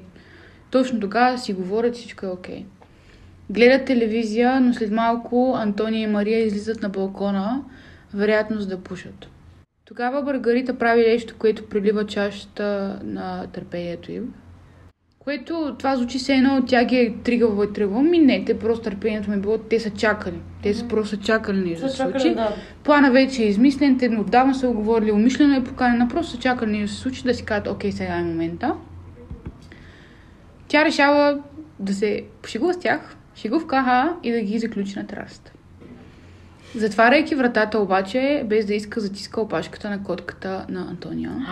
Точно 0.71 0.99
тогава 0.99 1.37
си 1.37 1.53
говорят, 1.53 1.95
всичко 1.95 2.25
е 2.25 2.29
окей. 2.29 2.65
Гледат 3.49 3.85
телевизия, 3.85 4.61
но 4.61 4.73
след 4.73 4.91
малко 4.91 5.53
Антония 5.57 6.01
и 6.01 6.07
Мария 6.07 6.45
излизат 6.45 6.81
на 6.81 6.89
балкона, 6.89 7.63
вероятно 8.13 8.59
за 8.59 8.67
да 8.67 8.77
пушат. 8.77 9.27
Тогава 9.85 10.21
Маргарита 10.21 10.77
прави 10.77 11.01
нещо, 11.01 11.35
което 11.39 11.69
прилива 11.69 12.05
чашата 12.05 12.99
на 13.03 13.47
търпението 13.47 14.11
им. 14.11 14.33
Което 15.19 15.75
това 15.79 15.95
звучи 15.95 16.19
се 16.19 16.33
едно, 16.33 16.65
тя 16.67 16.83
ги 16.83 16.95
е 16.95 17.01
и 17.01 17.17
тръгвал. 17.23 18.01
Ми 18.01 18.19
не, 18.19 18.45
те 18.45 18.59
просто 18.59 18.83
търпението 18.83 19.29
ми 19.29 19.35
е 19.35 19.39
било, 19.39 19.57
те 19.57 19.79
са 19.79 19.89
чакали. 19.89 20.39
Те 20.63 20.73
са 20.73 20.87
просто 20.87 21.17
чакали 21.17 21.69
нещо 21.69 21.85
да 21.85 21.89
се 21.89 21.97
случи. 21.97 22.33
Да. 22.33 22.55
Плана 22.83 23.11
вече 23.11 23.43
е 23.43 23.47
измислен, 23.47 23.97
те 23.97 24.17
отдавна 24.19 24.55
са 24.55 24.69
оговорили, 24.69 25.11
умишлено 25.11 25.55
е 25.55 25.63
поканена, 25.63 26.07
просто 26.07 26.31
са 26.31 26.39
чакали 26.39 26.71
нещо 26.71 26.87
да 26.87 26.93
се 26.93 27.01
случи, 27.01 27.23
да 27.23 27.33
си 27.33 27.45
кажат, 27.45 27.67
окей, 27.67 27.91
сега 27.91 28.15
е 28.15 28.23
момента. 28.23 28.75
Тя 30.67 30.85
решава 30.85 31.39
да 31.79 31.93
се 31.93 32.23
пошегува 32.41 32.73
с 32.73 32.79
тях, 32.79 33.15
шегувка, 33.35 33.83
ха, 33.83 34.15
и 34.23 34.31
да 34.31 34.41
ги 34.41 34.59
заключи 34.59 34.99
на 34.99 35.07
терасата. 35.07 35.51
Затваряйки 36.75 37.35
вратата 37.35 37.79
обаче, 37.79 38.43
без 38.45 38.65
да 38.65 38.73
иска, 38.73 38.99
затиска 38.99 39.41
опашката 39.41 39.89
на 39.89 40.03
котката 40.03 40.65
на 40.69 40.81
Антония. 40.81 41.47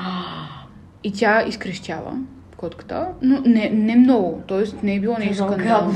И 1.03 1.13
тя 1.13 1.47
изкрещява 1.47 2.17
котката, 2.57 3.07
но 3.21 3.41
не, 3.45 3.69
не 3.69 3.95
много, 3.95 4.41
т.е. 4.47 4.85
не 4.85 4.95
е 4.95 4.99
било 4.99 5.17
нещо 5.19 5.47
скандално. 5.47 5.93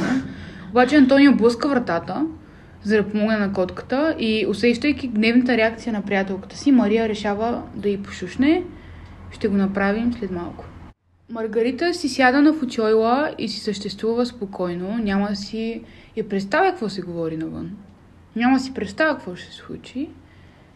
Обаче 0.69 0.95
Антония 0.95 1.31
блъска 1.31 1.69
вратата, 1.69 2.25
за 2.83 2.97
да 2.97 3.09
помогне 3.09 3.37
на 3.37 3.53
котката 3.53 4.15
и 4.19 4.45
усещайки 4.49 5.07
гневната 5.07 5.57
реакция 5.57 5.93
на 5.93 6.01
приятелката 6.01 6.57
си, 6.57 6.71
Мария 6.71 7.09
решава 7.09 7.63
да 7.75 7.89
й 7.89 8.03
пошушне. 8.03 8.63
Ще 9.31 9.47
го 9.47 9.55
направим 9.55 10.13
след 10.13 10.31
малко. 10.31 10.65
Маргарита 11.29 11.93
си 11.93 12.09
сяда 12.09 12.41
на 12.41 12.53
фучойла 12.53 13.35
и 13.37 13.49
си 13.49 13.59
съществува 13.59 14.25
спокойно. 14.25 14.97
Няма 14.97 15.35
си 15.35 15.81
я 16.17 16.29
представя 16.29 16.69
какво 16.69 16.89
се 16.89 17.01
говори 17.01 17.37
навън. 17.37 17.77
Няма 18.35 18.59
си 18.59 18.73
представя 18.73 19.15
какво 19.15 19.35
ще 19.35 19.51
се 19.51 19.57
случи 19.57 20.09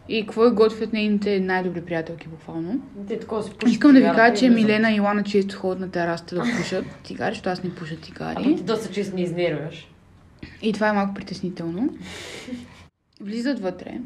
и 0.08 0.22
какво 0.22 0.50
готвят 0.50 0.92
нейните 0.92 1.40
най-добри 1.40 1.84
приятелки 1.84 2.28
буквално. 2.28 2.80
Те 3.08 3.18
такова 3.18 3.42
си 3.42 3.50
пушат 3.50 3.72
Искам 3.72 3.92
да 3.92 4.00
ви 4.00 4.06
кажа, 4.16 4.36
че 4.36 4.50
влизат. 4.50 4.66
Милена 4.66 4.92
и 4.92 4.96
Илана 4.96 5.24
често 5.24 5.56
ходят 5.56 5.80
на 5.80 5.90
терасата 5.90 6.34
да 6.34 6.42
пушат 6.58 6.84
цигари, 7.04 7.34
защото 7.34 7.50
аз 7.50 7.64
не 7.64 7.74
пуша 7.74 7.94
Ама 7.94 8.02
цигари. 8.02 8.56
ти 8.56 8.62
доста 8.62 8.92
често 8.92 9.16
ни 9.16 9.22
изнервяш. 9.22 9.88
И 10.62 10.72
това 10.72 10.88
е 10.88 10.92
малко 10.92 11.14
притеснително. 11.14 11.94
Влизат 13.20 13.60
вътре, 13.60 14.00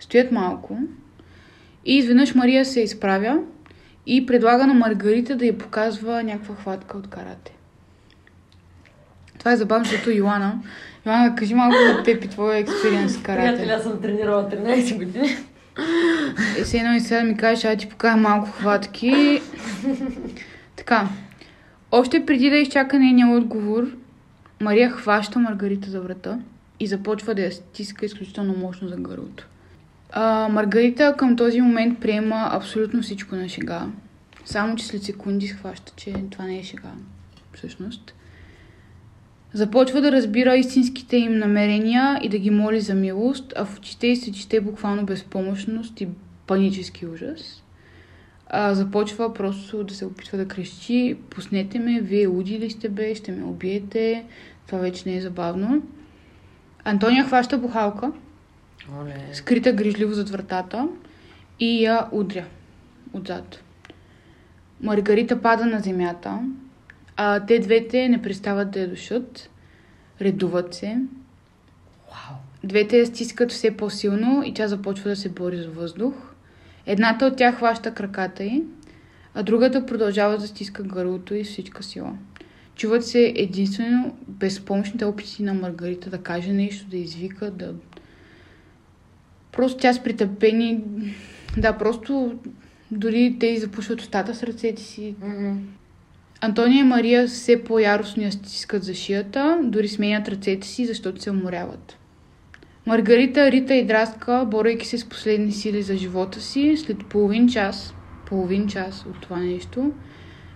стоят 0.00 0.32
малко 0.32 0.78
и 1.84 1.96
изведнъж 1.96 2.34
Мария 2.34 2.64
се 2.64 2.80
изправя 2.80 3.38
и 4.06 4.26
предлага 4.26 4.66
на 4.66 4.74
Маргарита 4.74 5.36
да 5.36 5.46
я 5.46 5.58
показва 5.58 6.22
някаква 6.22 6.54
хватка 6.54 6.98
от 6.98 7.10
карате. 7.10 7.52
Това 9.38 9.52
е 9.52 9.56
забавно, 9.56 9.84
защото 9.84 10.10
Йоана... 10.10 10.62
Йоана, 11.06 11.34
кажи 11.36 11.54
малко 11.54 11.76
за 11.96 12.02
теб 12.02 12.24
и 12.24 12.28
твоя 12.28 12.58
експириенс 12.58 13.12
с 13.12 13.22
Приятели, 13.22 13.56
карате. 13.56 13.72
аз 13.72 13.82
съм 13.82 14.00
тренирала 14.00 14.50
13 14.50 14.98
години. 14.98 15.28
И 16.60 16.64
се 16.64 16.78
едно 16.78 16.94
и 16.94 17.00
сега 17.00 17.24
ми 17.24 17.36
кажеш, 17.36 17.64
а 17.64 17.76
ти 17.76 17.88
покажа 17.88 18.16
малко 18.16 18.50
хватки. 18.50 19.42
така. 20.76 21.08
Още 21.90 22.26
преди 22.26 22.50
да 22.50 22.56
изчака 22.56 22.98
нейния 22.98 23.28
отговор, 23.28 23.86
Мария 24.60 24.90
хваща 24.90 25.38
Маргарита 25.38 25.90
за 25.90 26.00
врата 26.00 26.38
и 26.80 26.86
започва 26.86 27.34
да 27.34 27.42
я 27.42 27.52
стиска 27.52 28.06
изключително 28.06 28.54
мощно 28.56 28.88
за 28.88 28.96
гърлото. 28.96 29.46
А, 30.14 30.48
Маргарита 30.48 31.14
към 31.18 31.36
този 31.36 31.60
момент 31.60 32.00
приема 32.00 32.48
абсолютно 32.52 33.02
всичко 33.02 33.36
на 33.36 33.48
шега. 33.48 33.86
Само, 34.44 34.76
че 34.76 34.86
след 34.86 35.02
секунди 35.02 35.46
схваща, 35.46 35.92
че 35.96 36.14
това 36.30 36.44
не 36.44 36.58
е 36.58 36.62
шега. 36.62 36.90
Всъщност. 37.54 38.14
Започва 39.52 40.00
да 40.00 40.12
разбира 40.12 40.56
истинските 40.56 41.16
им 41.16 41.38
намерения 41.38 42.20
и 42.22 42.28
да 42.28 42.38
ги 42.38 42.50
моли 42.50 42.80
за 42.80 42.94
милост, 42.94 43.52
а 43.56 43.64
в 43.64 43.78
очите 43.78 44.06
й 44.06 44.16
се 44.16 44.32
чете 44.32 44.60
буквално 44.60 45.04
безпомощност 45.06 46.00
и 46.00 46.08
панически 46.46 47.06
ужас. 47.06 47.62
А, 48.46 48.74
започва 48.74 49.34
просто 49.34 49.84
да 49.84 49.94
се 49.94 50.06
опитва 50.06 50.38
да 50.38 50.48
крещи, 50.48 51.16
пуснете 51.30 51.78
ме, 51.78 52.00
вие 52.00 52.26
луди 52.26 52.58
ли 52.58 52.70
сте 52.70 52.88
бе, 52.88 53.14
ще 53.14 53.32
ме 53.32 53.44
убиете, 53.44 54.24
това 54.66 54.78
вече 54.78 55.08
не 55.08 55.16
е 55.16 55.20
забавно. 55.20 55.82
Антония 56.84 57.24
хваща 57.24 57.58
бухалка, 57.58 58.12
Оле. 59.00 59.28
скрита 59.32 59.72
грижливо 59.72 60.12
зад 60.12 60.30
вратата 60.30 60.88
и 61.60 61.84
я 61.84 62.08
удря 62.12 62.44
отзад. 63.12 63.62
Маргарита 64.80 65.42
пада 65.42 65.66
на 65.66 65.80
земята, 65.80 66.38
а 67.16 67.46
те 67.46 67.58
двете 67.58 68.08
не 68.08 68.22
престават 68.22 68.70
да 68.70 68.80
я 68.80 68.88
душат, 68.88 69.50
редуват 70.20 70.74
се. 70.74 70.98
Вау. 72.08 72.36
Двете 72.64 72.98
я 72.98 73.06
стискат 73.06 73.52
все 73.52 73.76
по-силно 73.76 74.42
и 74.46 74.54
тя 74.54 74.68
започва 74.68 75.10
да 75.10 75.16
се 75.16 75.28
бори 75.28 75.56
за 75.56 75.70
въздух. 75.70 76.14
Едната 76.86 77.26
от 77.26 77.36
тях 77.36 77.56
хваща 77.56 77.94
краката 77.94 78.44
й, 78.44 78.62
а 79.34 79.42
другата 79.42 79.86
продължава 79.86 80.38
да 80.38 80.46
стиска 80.46 80.82
гърлото 80.82 81.44
с 81.44 81.48
всичка 81.48 81.82
сила. 81.82 82.12
Чуват 82.76 83.06
се 83.06 83.32
единствено 83.36 84.16
безпомощните 84.28 85.04
опити 85.04 85.42
на 85.42 85.54
Маргарита 85.54 86.10
да 86.10 86.18
каже 86.18 86.52
нещо, 86.52 86.86
да 86.90 86.96
извика, 86.96 87.50
да... 87.50 87.74
Просто 89.52 89.78
тя 89.78 89.92
с 89.92 90.02
притъпени... 90.02 90.80
Да, 91.56 91.78
просто 91.78 92.38
дори 92.90 93.36
те 93.40 93.60
запушват 93.60 94.00
устата 94.00 94.34
с 94.34 94.42
ръцете 94.42 94.82
си. 94.82 95.14
Мгм. 95.22 95.52
Антония 96.40 96.80
и 96.80 96.82
Мария 96.82 97.26
все 97.26 97.64
по-яростно 97.64 98.22
я 98.22 98.32
стискат 98.32 98.84
за 98.84 98.94
шията, 98.94 99.60
дори 99.62 99.88
сменят 99.88 100.28
ръцете 100.28 100.66
си, 100.66 100.86
защото 100.86 101.22
се 101.22 101.30
уморяват. 101.30 101.98
Маргарита 102.86 103.50
рита 103.50 103.74
и 103.74 103.86
драска, 103.86 104.46
борейки 104.50 104.86
се 104.86 104.98
с 104.98 105.08
последни 105.08 105.52
сили 105.52 105.82
за 105.82 105.96
живота 105.96 106.40
си. 106.40 106.76
След 106.76 107.06
половин 107.06 107.48
час, 107.48 107.94
половин 108.26 108.68
час 108.68 109.06
от 109.10 109.20
това 109.20 109.36
нещо, 109.36 109.92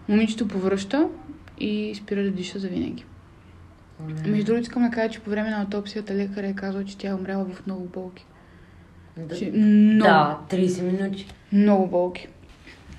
момичето 0.08 0.48
повръща 0.48 1.08
и 1.58 1.94
спира 1.94 2.22
да 2.22 2.30
диша 2.30 2.58
за 2.58 2.68
винаги. 2.68 3.04
Между 4.26 4.44
другото, 4.44 4.62
искам 4.62 4.82
да 4.82 4.90
кажа, 4.90 5.10
че 5.10 5.20
по 5.20 5.30
време 5.30 5.50
на 5.50 5.60
аутопсията 5.60 6.14
лекар 6.14 6.44
е 6.44 6.54
казал, 6.54 6.84
че 6.84 6.98
тя 6.98 7.08
е 7.08 7.14
умряла 7.14 7.44
в 7.44 7.66
много 7.66 7.84
болки. 7.84 8.26
Да, 9.18 9.36
Че, 9.36 9.50
много, 9.50 10.02
да, 10.02 10.38
30 10.48 10.82
минути. 10.82 11.26
много 11.52 11.86
болки. 11.86 12.28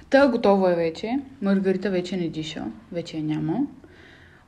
Та 0.09 0.27
готово 0.27 0.67
е 0.67 0.75
вече. 0.75 1.09
Маргарита 1.41 1.89
вече 1.89 2.17
не 2.17 2.29
диша. 2.29 2.63
Вече 2.91 3.17
я 3.17 3.23
няма. 3.23 3.59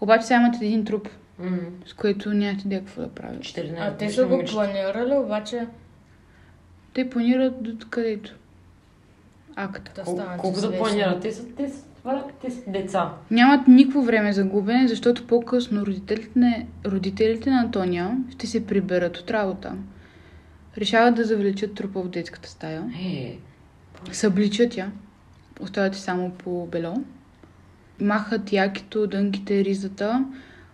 Обаче 0.01 0.25
сега 0.25 0.39
имат 0.39 0.55
един 0.55 0.85
труп, 0.85 1.09
Мгм. 1.39 1.55
с 1.85 1.93
което 1.93 2.29
нямате 2.31 2.63
идея 2.65 2.81
какво 2.81 3.01
да 3.01 3.09
правят. 3.09 3.39
14 3.39 3.75
А 3.79 3.93
те 3.93 4.09
са 4.09 4.25
го 4.25 4.43
планирали, 4.45 5.13
обаче 5.15 5.67
Те 6.93 7.09
планират 7.09 7.53
до 7.69 7.87
където. 7.89 8.35
Акта. 9.55 9.91
да 9.95 10.01
Кол- 10.03 10.37
Колко 10.37 10.61
да 10.61 10.77
планират? 10.77 11.21
Те 11.21 11.31
са, 11.31 11.43
те 11.47 11.69
са, 11.69 11.83
това, 11.95 12.23
те 12.41 12.51
са 12.51 12.61
деца. 12.67 13.09
Нямат 13.31 13.67
никакво 13.67 14.01
време 14.01 14.33
за 14.33 14.43
губене, 14.43 14.87
защото 14.87 15.27
по-късно 15.27 15.85
родителите, 15.85 16.29
на- 16.35 16.57
родителите 16.85 17.49
на 17.49 17.59
Антония 17.59 18.17
ще 18.29 18.47
се 18.47 18.65
приберат 18.65 19.17
от 19.17 19.31
работа. 19.31 19.73
Решават 20.79 21.15
да 21.15 21.23
завлечат 21.23 21.75
трупа 21.75 22.01
в 22.01 22.09
детската 22.09 22.49
стая. 22.49 22.83
Е, 23.05 23.37
Събличат 24.11 24.77
я. 24.77 24.91
Оставят 25.59 25.93
я 25.93 25.99
само 25.99 26.31
по 26.31 26.67
бело. 26.67 27.03
Махат 28.01 28.53
якито, 28.53 29.07
дънките, 29.07 29.65
ризата. 29.65 30.25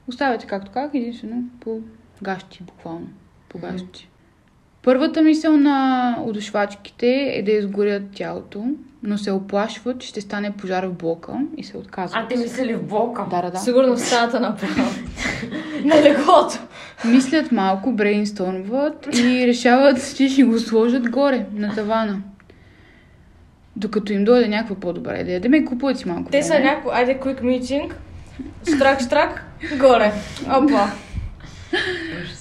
Оставят 0.07 0.41
я 0.41 0.47
както 0.47 0.71
как, 0.71 0.93
единствено 0.93 1.43
по 1.59 1.79
гащи, 2.21 2.63
буквално. 2.63 3.07
По 3.49 3.57
гащи. 3.57 4.09
Първата 4.83 5.21
мисъл 5.21 5.57
на 5.57 6.17
удушвачките 6.25 7.31
е 7.35 7.43
да 7.43 7.51
изгорят 7.51 8.03
тялото, 8.13 8.65
но 9.05 9.17
се 9.17 9.31
оплашват, 9.31 9.99
че 9.99 10.07
ще 10.07 10.21
стане 10.21 10.51
пожар 10.51 10.83
в 10.83 10.93
блока 10.93 11.33
и 11.57 11.63
се 11.63 11.77
отказват. 11.77 12.23
а 12.23 12.27
те 12.27 12.37
мислили 12.37 12.73
в 12.73 12.83
блока. 12.83 13.25
Да, 13.29 13.41
да, 13.41 13.51
да. 13.51 13.57
Сигурно 13.57 13.95
в 13.95 13.99
стаята 13.99 14.39
направо. 14.39 14.91
На 15.83 15.95
леглото. 16.01 16.59
Мислят 17.05 17.51
малко, 17.51 17.91
брейнстормват 17.91 19.07
и 19.17 19.47
решават, 19.47 20.15
че 20.17 20.29
ще 20.29 20.43
го 20.43 20.59
сложат 20.59 21.09
горе, 21.09 21.45
на 21.53 21.75
тавана. 21.75 22.21
Докато 23.75 24.13
им 24.13 24.25
дойде 24.25 24.47
някаква 24.47 24.75
по-добра 24.75 25.19
идея. 25.19 25.39
Да 25.39 25.49
ме 25.49 25.65
купуват 25.65 25.99
си 25.99 26.07
малко 26.07 26.31
Те 26.31 26.43
са 26.43 26.59
някакво, 26.59 26.91
айде, 26.91 27.19
quick 27.19 27.41
meeting. 27.41 27.93
Штрак, 28.75 29.01
штрак, 29.01 29.45
горе. 29.79 30.13
Опа. 30.49 30.87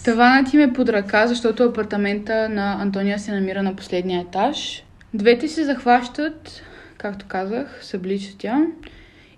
Таванът 0.05 0.55
им 0.55 0.61
е 0.61 0.72
под 0.72 0.88
ръка, 0.88 1.27
защото 1.27 1.64
апартамента 1.64 2.48
на 2.48 2.83
Антония 2.83 3.18
се 3.18 3.33
намира 3.33 3.62
на 3.62 3.77
последния 3.77 4.20
етаж. 4.20 4.85
Двете 5.14 5.48
се 5.48 5.64
захващат, 5.64 6.62
както 6.98 7.27
казах, 7.29 7.79
събличат 7.83 8.44
я 8.44 8.66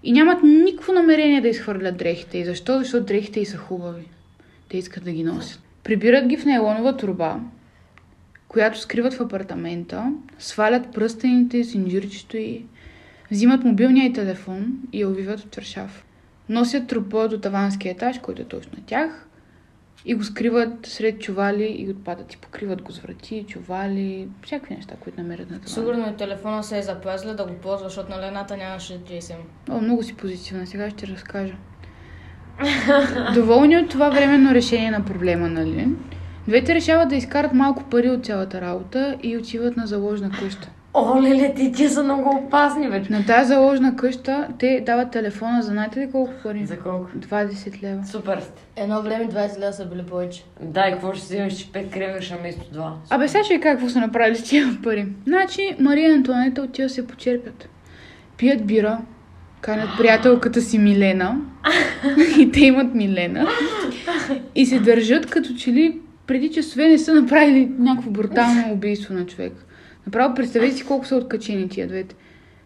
и 0.02 0.12
нямат 0.12 0.42
никакво 0.42 0.92
намерение 0.92 1.40
да 1.40 1.48
изхвърлят 1.48 1.96
дрехите. 1.96 2.38
И 2.38 2.44
защо? 2.44 2.78
Защото 2.78 3.06
дрехите 3.06 3.40
й 3.40 3.46
са 3.46 3.56
хубави. 3.56 4.08
Те 4.68 4.78
искат 4.78 5.04
да 5.04 5.12
ги 5.12 5.24
носят. 5.24 5.60
Прибират 5.84 6.26
ги 6.26 6.36
в 6.36 6.44
нейлонова 6.44 6.96
турба, 6.96 7.40
която 8.48 8.80
скриват 8.80 9.14
в 9.14 9.20
апартамента, 9.20 10.12
свалят 10.38 10.92
пръстените, 10.94 11.64
синджирчето 11.64 12.36
и 12.36 12.64
взимат 13.30 13.64
мобилния 13.64 14.06
й 14.06 14.12
телефон 14.12 14.78
и 14.92 15.00
я 15.00 15.08
увиват 15.08 15.40
в 15.40 15.50
чаршаф. 15.50 16.04
Носят 16.48 16.86
трупа 16.86 17.28
до 17.28 17.40
таванския 17.40 17.92
етаж, 17.92 18.18
който 18.18 18.42
е 18.42 18.44
точно 18.44 18.72
на 18.76 18.84
тях, 18.86 19.25
и 20.06 20.14
го 20.14 20.24
скриват 20.24 20.86
сред 20.86 21.20
чували 21.20 21.76
и 21.78 21.90
отпадъци. 21.90 22.36
Покриват 22.36 22.82
го 22.82 22.92
с 22.92 22.98
врати, 22.98 23.44
чували, 23.48 24.28
всякакви 24.44 24.74
неща, 24.74 24.94
които 25.00 25.20
намерят 25.22 25.50
на 25.50 25.60
това. 25.60 25.68
Сигурно 25.68 26.10
и 26.10 26.16
телефона 26.16 26.62
се 26.62 26.78
е 26.78 26.82
запазил 26.82 27.34
да 27.34 27.44
го 27.44 27.54
ползва, 27.54 27.88
защото 27.88 28.10
на 28.10 28.20
Лената 28.20 28.56
нямаше 28.56 29.00
GSM. 29.00 29.36
О, 29.70 29.80
много 29.80 30.02
си 30.02 30.14
позитивна, 30.14 30.66
сега 30.66 30.90
ще 30.90 31.06
разкажа. 31.06 31.54
Доволни 33.34 33.76
от 33.76 33.90
това 33.90 34.10
временно 34.10 34.54
решение 34.54 34.90
на 34.90 35.04
проблема, 35.04 35.48
нали? 35.48 35.88
Двете 36.48 36.74
решават 36.74 37.08
да 37.08 37.16
изкарат 37.16 37.52
малко 37.52 37.84
пари 37.84 38.10
от 38.10 38.26
цялата 38.26 38.60
работа 38.60 39.18
и 39.22 39.36
отиват 39.36 39.76
на 39.76 39.86
заложна 39.86 40.30
къща. 40.30 40.70
О, 40.98 41.22
леле, 41.22 41.54
ти 41.54 41.72
тия 41.72 41.90
са 41.90 42.02
много 42.02 42.36
опасни 42.36 42.88
вече. 42.88 43.12
На 43.12 43.26
тази 43.26 43.48
заложна 43.48 43.96
къща 43.96 44.48
те 44.58 44.82
дават 44.86 45.10
телефона 45.10 45.62
за 45.62 45.68
знаете 45.68 46.00
ли 46.00 46.10
колко 46.10 46.32
пари? 46.42 46.66
За 46.66 46.78
колко? 46.78 47.10
20 47.18 47.82
лева. 47.82 48.06
Супер 48.06 48.40
сте. 48.40 48.62
Едно 48.76 49.02
време 49.02 49.28
20 49.28 49.58
лева 49.58 49.72
са 49.72 49.86
били 49.86 50.02
повече. 50.02 50.44
Да, 50.60 50.88
и 50.88 50.92
какво 50.92 51.12
ще 51.12 51.24
вземеш, 51.24 51.54
че 51.54 51.66
5 51.66 51.92
креветша 51.92 52.36
вместо 52.36 52.64
2? 52.74 52.90
Абе, 53.10 53.28
сега 53.28 53.44
ще 53.44 53.60
какво 53.60 53.88
са 53.88 53.98
направили 53.98 54.36
с 54.36 54.42
тия 54.42 54.78
пари. 54.82 55.06
Значи, 55.26 55.76
Мария 55.80 56.10
и 56.10 56.14
Антонета 56.14 56.62
отиват 56.62 56.88
да 56.88 56.94
се 56.94 57.06
почерпят. 57.06 57.68
Пият 58.36 58.66
бира, 58.66 58.98
канят 59.60 59.88
приятелката 59.98 60.60
си 60.60 60.78
Милена. 60.78 61.36
и 62.38 62.52
те 62.52 62.60
имат 62.60 62.94
Милена. 62.94 63.46
И 64.54 64.66
се 64.66 64.78
държат 64.78 65.26
като 65.26 65.54
че 65.54 65.72
ли 65.72 66.00
преди 66.26 66.50
часове 66.50 66.88
не 66.88 66.98
са 66.98 67.14
направили 67.14 67.72
някакво 67.78 68.10
брутално 68.10 68.72
убийство 68.72 69.14
на 69.14 69.26
човек. 69.26 69.65
Направо 70.06 70.34
представете 70.34 70.76
си 70.76 70.86
колко 70.86 71.06
са 71.06 71.16
откачени 71.16 71.68
тия 71.68 71.88
двете. 71.88 72.14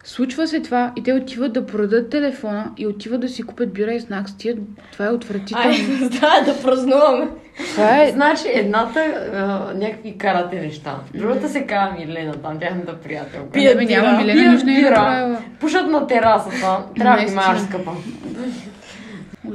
Случва 0.05 0.47
се 0.47 0.61
това 0.61 0.93
и 0.97 1.03
те 1.03 1.13
отиват 1.13 1.53
да 1.53 1.67
продадат 1.67 2.11
телефона 2.11 2.71
и 2.79 2.87
отиват 2.87 3.21
да 3.21 3.29
си 3.29 3.43
купят 3.43 3.73
бира 3.73 3.95
и 3.95 4.01
знак 4.01 4.29
с 4.29 4.37
тия. 4.37 4.57
Това 4.93 5.05
е 5.05 5.11
отвратително. 5.11 5.69
Ай, 5.69 6.09
да, 6.21 6.53
да 6.53 6.63
празнуваме. 6.63 7.29
Това 7.71 8.03
е... 8.03 8.11
Значи, 8.11 8.43
едната 8.47 9.01
а, 9.35 9.75
някакви 9.75 10.19
карате 10.19 10.61
неща. 10.61 10.97
Другата 11.15 11.49
се 11.49 11.67
казва 11.67 11.97
Милена, 11.99 12.33
там 12.33 12.59
тяхната 12.59 13.01
приятелка. 13.01 13.51
Пият 13.51 13.79
бира. 13.79 14.03
няма 14.03 14.19
Милена, 14.19 14.41
Пият 14.41 14.53
нищо 14.53 14.67
не 14.67 14.79
е 14.79 14.91
направила. 14.91 15.39
Пушат 15.61 15.91
на 15.91 16.07
терасата. 16.07 16.79
Трябва 16.99 17.19
да 17.19 17.27
внимаваш, 17.27 17.61
скъпа. 17.61 17.91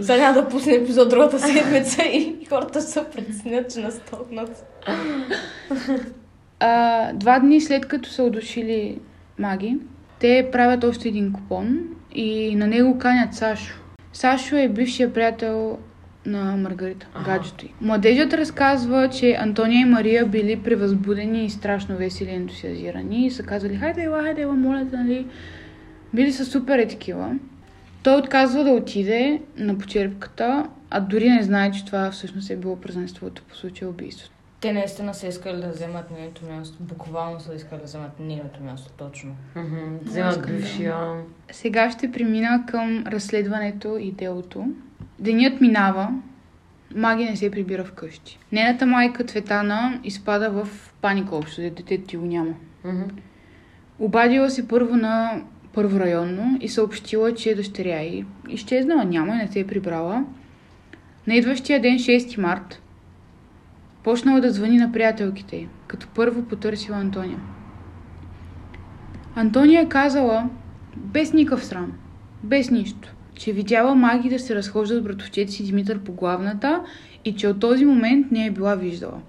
Сега 0.01 0.17
няма 0.17 0.41
да 0.41 0.49
пусне 0.49 0.73
епизод 0.73 1.09
другата 1.09 1.39
седмица 1.39 2.03
и 2.03 2.45
хората 2.49 2.81
се 2.81 3.03
притеснят, 3.15 3.73
че 3.73 3.79
настълкнат. 3.79 4.65
А, 6.67 7.13
два 7.13 7.39
дни 7.39 7.61
след 7.61 7.85
като 7.87 8.09
са 8.09 8.23
удушили 8.23 8.99
маги, 9.39 9.77
те 10.19 10.49
правят 10.51 10.83
още 10.83 11.07
един 11.07 11.33
купон 11.33 11.79
и 12.15 12.55
на 12.55 12.67
него 12.67 12.97
канят 12.97 13.33
Сашо. 13.33 13.79
Сашо 14.13 14.55
е 14.55 14.69
бившия 14.69 15.13
приятел 15.13 15.77
на 16.25 16.57
Маргарита, 16.57 17.07
Аха. 17.13 17.31
гаджето 17.31 17.65
й. 17.65 17.69
Младежът 17.81 18.33
разказва, 18.33 19.09
че 19.09 19.35
Антония 19.39 19.81
и 19.81 19.85
Мария 19.85 20.25
били 20.25 20.55
превъзбудени 20.55 21.45
и 21.45 21.49
страшно 21.49 21.97
весели 21.97 22.29
и 22.29 22.35
ентусиазирани 22.35 23.25
и 23.25 23.31
са 23.31 23.43
казали, 23.43 23.75
хайде, 23.75 24.03
ела, 24.03 24.23
хайде, 24.23 24.41
ела, 24.41 24.53
моля 24.53 24.87
те, 24.91 24.97
нали. 24.97 25.27
Били 26.13 26.31
са 26.31 26.45
супер 26.45 26.79
е 26.79 26.87
такива. 26.87 27.35
Той 28.03 28.15
отказва 28.19 28.63
да 28.63 28.71
отиде 28.71 29.41
на 29.57 29.77
почерпката, 29.77 30.65
а 30.89 30.99
дори 30.99 31.29
не 31.29 31.43
знае, 31.43 31.71
че 31.71 31.85
това 31.85 32.11
всъщност 32.11 32.49
е 32.49 32.55
било 32.55 32.75
празненството 32.75 33.43
по 33.49 33.55
случая 33.55 33.89
убийството. 33.89 34.34
Те 34.65 34.73
наистина 34.73 35.13
са 35.13 35.27
искали 35.27 35.61
да 35.61 35.69
вземат 35.69 36.11
нейното 36.11 36.45
място. 36.45 36.77
Буквално 36.79 37.39
са 37.39 37.55
искали 37.55 37.79
да 37.79 37.85
вземат 37.85 38.19
нейното 38.19 38.63
място, 38.63 38.91
точно. 38.97 39.35
Мгм, 39.55 39.97
Вземат 40.01 40.47
бившия. 40.47 40.95
Сега 41.51 41.91
ще 41.91 42.11
премина 42.11 42.63
към 42.67 43.03
разследването 43.07 43.97
и 43.97 44.11
делото. 44.11 44.65
Денят 45.19 45.61
минава, 45.61 46.09
Маги 46.95 47.25
не 47.25 47.35
се 47.35 47.51
прибира 47.51 47.83
вкъщи. 47.83 48.39
Нената 48.51 48.85
майка 48.85 49.23
Цветана 49.23 49.99
изпада 50.03 50.49
в 50.49 50.93
паника 51.01 51.35
общо, 51.35 51.61
де 51.61 51.69
детето 51.69 52.07
ти 52.07 52.17
го 52.17 52.25
няма. 52.25 52.53
Обадила 53.99 54.49
се 54.49 54.67
първо 54.67 54.95
на 54.95 55.41
първорайонно 55.73 56.57
и 56.61 56.69
съобщила, 56.69 57.35
че 57.35 57.55
дъщеря 57.55 58.01
й 58.01 58.25
изчезнала, 58.49 59.05
няма 59.05 59.33
и 59.33 59.37
не 59.37 59.47
се 59.47 59.59
е 59.59 59.67
прибрала. 59.67 60.25
На 61.27 61.35
идващия 61.35 61.81
ден, 61.81 61.97
6 61.97 62.37
март, 62.37 62.81
почнала 64.05 64.41
да 64.41 64.51
звъни 64.51 64.77
на 64.77 64.91
приятелките 64.91 65.55
й, 65.55 65.67
като 65.87 66.07
първо 66.07 66.43
потърсила 66.43 66.97
Антония. 66.97 67.39
Антония 69.35 69.81
е 69.81 69.89
казала, 69.89 70.49
без 70.95 71.33
никакъв 71.33 71.65
срам, 71.65 71.91
без 72.43 72.71
нищо, 72.71 73.13
че 73.35 73.51
видяла 73.51 73.95
маги 73.95 74.29
да 74.29 74.39
се 74.39 74.55
разхождат 74.55 74.97
с 74.97 75.03
братовчет 75.03 75.51
си 75.51 75.63
Димитър 75.63 75.99
по 75.99 76.11
главната 76.11 76.83
и 77.25 77.35
че 77.35 77.47
от 77.47 77.59
този 77.59 77.85
момент 77.85 78.31
не 78.31 78.45
е 78.45 78.51
била 78.51 78.75
виждала. 78.75 79.21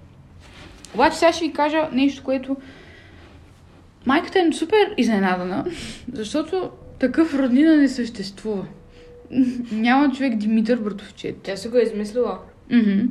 Обаче 0.93 1.17
сега 1.17 1.33
ще 1.33 1.45
ви 1.45 1.53
кажа 1.53 1.89
нещо, 1.93 2.23
което 2.23 2.57
майката 4.05 4.39
е 4.39 4.51
супер 4.51 4.93
изненадана, 4.97 5.65
защото 6.13 6.69
такъв 6.99 7.35
роднина 7.35 7.77
не 7.77 7.87
съществува. 7.87 8.65
Няма 9.71 10.11
човек 10.11 10.35
Димитър 10.35 10.77
Братовчет. 10.77 11.37
Тя 11.43 11.57
си 11.57 11.67
го 11.67 11.77
е 11.77 11.81
измислила. 11.81 12.39
Мгм. 12.71 13.01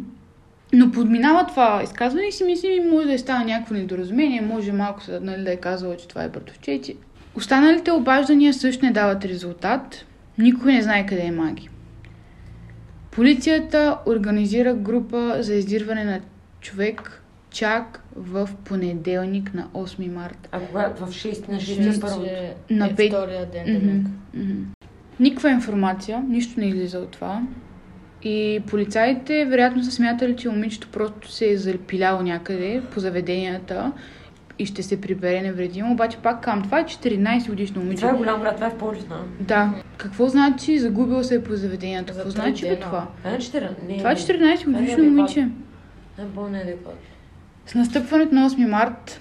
Но 0.72 0.90
подминава 0.90 1.46
това 1.46 1.80
изказване 1.84 2.26
и 2.26 2.32
си 2.32 2.44
мисли, 2.44 2.88
може 2.92 3.06
да 3.06 3.12
е 3.12 3.18
става 3.18 3.44
някакво 3.44 3.74
недоразумение, 3.74 4.40
може 4.40 4.72
малко 4.72 5.02
се, 5.02 5.20
нали, 5.20 5.44
да 5.44 5.52
е 5.52 5.56
казала, 5.56 5.96
че 5.96 6.08
това 6.08 6.22
е 6.22 6.28
братовчети. 6.28 6.96
Останалите 7.34 7.92
обаждания 7.92 8.54
също 8.54 8.84
не 8.84 8.92
дават 8.92 9.24
резултат. 9.24 10.04
Никой 10.38 10.72
не 10.72 10.82
знае 10.82 11.06
къде 11.06 11.22
е 11.22 11.30
маги. 11.30 11.68
Полицията 13.10 13.98
организира 14.06 14.74
група 14.74 15.36
за 15.40 15.54
издирване 15.54 16.04
на 16.04 16.20
човек 16.60 17.22
чак 17.50 18.02
в 18.16 18.48
понеделник 18.64 19.54
на 19.54 19.68
8 19.74 20.08
март. 20.08 20.48
А 20.52 20.60
кога? 20.60 20.88
В 20.90 21.08
6 21.08 21.48
на 21.48 21.56
6 21.56 21.86
Мисля, 21.86 22.00
първо. 22.00 22.24
че 22.24 22.54
На 22.70 22.86
е 22.86 22.94
пет- 22.94 23.08
втория 23.08 23.46
ден. 23.46 24.06
Мгм. 24.34 24.64
Никаква 25.20 25.50
информация, 25.50 26.24
нищо 26.28 26.60
не 26.60 26.66
излиза 26.66 26.98
от 26.98 27.10
това. 27.10 27.42
И 28.26 28.60
полицаите 28.66 29.44
вероятно 29.44 29.84
са 29.84 29.90
смятали, 29.90 30.36
че 30.36 30.48
момичето 30.48 30.88
просто 30.88 31.30
се 31.30 31.50
е 31.50 31.56
запиляло 31.56 32.22
някъде 32.22 32.82
по 32.94 33.00
заведенията 33.00 33.92
и 34.58 34.66
ще 34.66 34.82
се 34.82 35.00
прибере 35.00 35.42
невредимо. 35.42 35.92
Обаче 35.92 36.16
пак 36.16 36.42
към 36.42 36.62
това 36.62 36.80
е 36.80 36.84
14 36.84 37.48
годишно 37.48 37.80
момиче. 37.80 38.00
Това 38.00 38.10
е 38.12 38.16
голям 38.16 38.40
град, 38.40 38.54
това 38.54 38.66
е 38.66 38.70
в 38.70 38.78
Полша. 38.78 39.00
Да. 39.40 39.74
Какво 39.96 40.28
значи 40.28 40.78
загубил 40.78 41.24
се 41.24 41.34
е 41.34 41.42
по 41.42 41.54
заведенията? 41.54 42.12
За 42.12 42.22
Какво 42.22 42.34
три 42.34 42.40
значи 42.40 42.68
бе 42.68 42.78
това? 42.78 43.08
Това 43.18 43.30
е 43.30 43.38
4. 43.38 43.88
Не, 43.88 43.98
Това 43.98 44.10
е 44.10 44.14
не. 44.14 44.20
14 44.20 44.24
Това 44.26 44.50
е 44.50 44.56
годишно 44.56 44.76
неадекватно. 44.76 45.10
момиче. 45.10 45.48
Това 46.16 46.28
е 46.28 46.30
по-неадекватно. 46.34 47.00
С 47.66 47.74
настъпването 47.74 48.34
на 48.34 48.50
8 48.50 48.68
март 48.68 49.20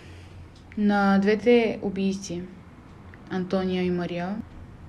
на 0.78 1.20
двете 1.20 1.80
убийци, 1.82 2.42
Антония 3.30 3.84
и 3.84 3.92
Мария, 3.92 4.36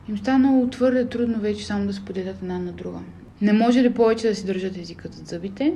им 0.09 0.19
станало 0.19 0.69
твърде 0.69 1.09
трудно 1.09 1.39
вече 1.39 1.67
само 1.67 1.87
да 1.87 1.93
споделят 1.93 2.37
една 2.43 2.59
на 2.59 2.73
друга. 2.73 2.99
Не 3.41 3.53
може 3.53 3.83
ли 3.83 3.95
повече 3.95 4.29
да 4.29 4.35
си 4.35 4.47
държат 4.47 4.77
езикът 4.77 5.15
от 5.15 5.27
зъбите? 5.27 5.75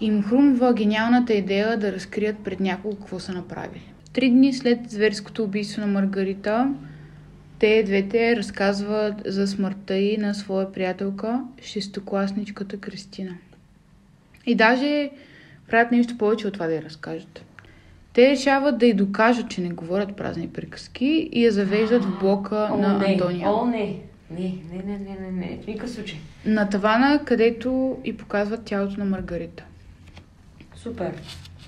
И 0.00 0.06
им 0.06 0.22
хрумва 0.22 0.74
гениалната 0.74 1.34
идея 1.34 1.76
да 1.76 1.92
разкрият 1.92 2.36
пред 2.44 2.60
някого 2.60 2.96
какво 2.96 3.18
са 3.18 3.32
направили. 3.32 3.92
Три 4.12 4.30
дни 4.30 4.52
след 4.52 4.90
зверското 4.90 5.44
убийство 5.44 5.80
на 5.80 5.86
Маргарита, 5.86 6.74
те 7.58 7.82
двете 7.82 8.36
разказват 8.36 9.14
за 9.26 9.46
смъртта 9.46 9.96
й 9.96 10.16
на 10.16 10.34
своя 10.34 10.72
приятелка, 10.72 11.44
шестокласничката 11.62 12.76
Кристина. 12.76 13.34
И 14.46 14.54
даже 14.54 15.10
правят 15.68 15.92
нещо 15.92 16.18
повече 16.18 16.46
от 16.46 16.54
това 16.54 16.66
да 16.66 16.74
я 16.74 16.82
разкажат. 16.82 17.44
Те 18.12 18.30
решават 18.30 18.78
да 18.78 18.86
й 18.86 18.94
докажат, 18.94 19.50
че 19.50 19.60
не 19.60 19.68
говорят 19.68 20.16
празни 20.16 20.48
приказки 20.48 21.28
и 21.32 21.44
я 21.44 21.52
завеждат 21.52 22.04
в 22.04 22.18
блока 22.20 22.68
О, 22.72 22.76
на 22.76 22.98
не. 22.98 23.12
Антония. 23.12 23.50
О, 23.50 23.66
не. 23.66 24.00
Не, 24.30 24.62
не, 24.72 24.82
не, 24.86 24.98
не, 24.98 25.16
не, 25.20 25.30
не. 25.30 25.58
В 25.62 25.66
никакъв 25.66 25.90
случай. 25.90 26.18
На 26.46 26.68
тавана, 26.68 27.24
където 27.24 27.98
и 28.04 28.16
показват 28.16 28.64
тялото 28.64 28.98
на 28.98 29.04
Маргарита. 29.04 29.64
Супер. 30.76 31.12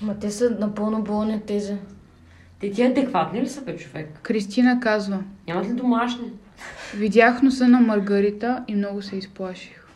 Ма 0.02 0.18
те 0.18 0.30
са 0.30 0.50
напълно 0.50 1.02
болни 1.02 1.40
тези. 1.46 1.74
Те 2.60 2.70
ти 2.70 2.82
адекватни 2.82 3.40
ли 3.40 3.48
са, 3.48 3.62
бе, 3.62 3.76
човек? 3.76 4.18
Кристина 4.22 4.80
казва, 4.80 5.22
Нямат 5.48 5.66
ли 5.68 5.72
домашни? 5.72 6.24
видях 6.94 7.42
носа 7.42 7.68
на 7.68 7.80
Маргарита 7.80 8.64
и 8.68 8.74
много 8.74 9.02
се 9.02 9.16
изплаших. 9.16 9.86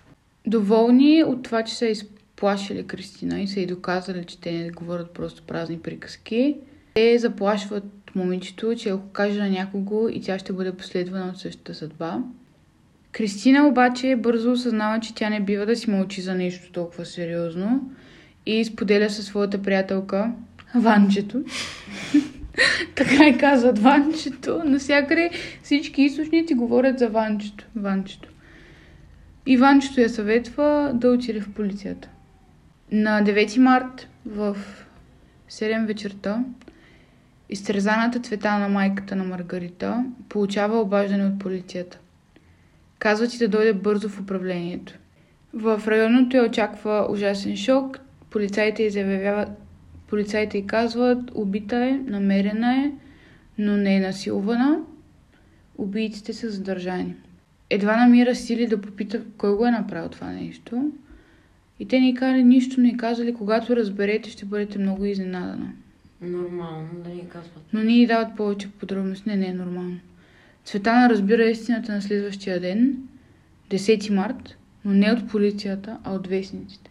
Доволни 0.46 1.24
от 1.24 1.42
това, 1.42 1.62
че 1.62 1.74
са 1.74 1.86
изплашили 1.86 2.86
Кристина 2.86 3.40
и 3.40 3.48
са 3.48 3.60
й 3.60 3.66
доказали, 3.66 4.24
че 4.24 4.40
те 4.40 4.52
не 4.52 4.70
говорят 4.70 5.10
просто 5.10 5.42
празни 5.42 5.78
приказки, 5.78 6.56
те 6.94 7.18
заплашват 7.18 7.84
момичето, 8.14 8.74
че 8.76 8.88
ако 8.88 9.08
каже 9.08 9.38
на 9.40 9.50
някого 9.50 10.08
и 10.08 10.20
тя 10.22 10.38
ще 10.38 10.52
бъде 10.52 10.72
последвана 10.72 11.28
от 11.28 11.38
същата 11.38 11.74
съдба. 11.74 12.18
Кристина 13.12 13.68
обаче 13.68 14.16
бързо 14.16 14.52
осъзнава, 14.52 15.00
че 15.00 15.14
тя 15.14 15.30
не 15.30 15.40
бива 15.40 15.66
да 15.66 15.76
си 15.76 15.90
мълчи 15.90 16.20
за 16.20 16.34
нещо 16.34 16.72
толкова 16.72 17.04
сериозно 17.04 17.90
и 18.46 18.64
споделя 18.64 19.10
със 19.10 19.26
своята 19.26 19.62
приятелка 19.62 20.32
Ванчето. 20.74 21.44
така 22.94 23.28
и 23.28 23.38
казват 23.38 23.78
Ванчето. 23.78 24.62
Навсякъде 24.64 25.30
всички 25.62 26.02
източници 26.02 26.54
говорят 26.54 26.98
за 26.98 27.08
Ванчето. 27.08 27.64
Ванчето. 27.76 28.28
И 29.46 29.56
Ванчето 29.56 30.00
я 30.00 30.08
съветва 30.08 30.90
да 30.94 31.10
отиде 31.10 31.40
в 31.40 31.52
полицията. 31.52 32.08
На 32.92 33.22
9 33.22 33.58
март 33.58 34.08
в 34.26 34.56
7 35.50 35.86
вечерта 35.86 36.44
изтрезаната 37.48 38.20
цвета 38.20 38.58
на 38.58 38.68
майката 38.68 39.16
на 39.16 39.24
Маргарита 39.24 40.04
получава 40.28 40.80
обаждане 40.80 41.24
от 41.26 41.38
полицията. 41.38 41.98
Казва 43.02 43.28
ти 43.28 43.38
да 43.38 43.48
дойде 43.48 43.72
бързо 43.72 44.08
в 44.08 44.20
управлението. 44.20 44.98
В 45.54 45.82
районното 45.86 46.36
я 46.36 46.44
очаква 46.44 47.06
ужасен 47.10 47.56
шок. 47.56 48.00
Полицаите 48.30 48.82
й 48.82 48.90
заявяват, 48.90 49.48
полицаите 50.08 50.58
й 50.58 50.66
казват, 50.66 51.18
убита 51.34 51.76
е, 51.76 52.00
намерена 52.06 52.74
е, 52.74 52.92
но 53.58 53.76
не 53.76 53.96
е 53.96 54.00
насилвана. 54.00 54.80
Убийците 55.78 56.32
са 56.32 56.50
задържани. 56.50 57.14
Едва 57.70 57.96
намира 57.96 58.34
сили 58.34 58.66
да 58.66 58.80
попита 58.80 59.22
кой 59.38 59.56
го 59.56 59.66
е 59.66 59.70
направил 59.70 60.08
това 60.08 60.26
нещо. 60.26 60.92
И 61.78 61.88
те 61.88 62.00
ни 62.00 62.14
казали 62.14 62.44
нищо, 62.44 62.80
не 62.80 62.96
казали, 62.96 63.34
когато 63.34 63.76
разберете, 63.76 64.30
ще 64.30 64.44
бъдете 64.44 64.78
много 64.78 65.04
изненадана. 65.04 65.72
Нормално 66.20 66.88
да 67.04 67.10
ни 67.10 67.28
казват. 67.28 67.62
Но 67.72 67.82
ни 67.82 68.06
дават 68.06 68.36
повече 68.36 68.70
подробности. 68.70 69.28
Не, 69.28 69.36
не 69.36 69.46
е 69.46 69.54
нормално. 69.54 69.98
Цветана 70.64 71.10
разбира 71.10 71.44
истината 71.44 71.92
на 71.92 72.02
следващия 72.02 72.60
ден, 72.60 72.96
10 73.70 74.10
март, 74.10 74.56
но 74.84 74.92
не 74.92 75.12
от 75.12 75.28
полицията, 75.28 75.98
а 76.04 76.14
от 76.14 76.26
вестниците. 76.26 76.90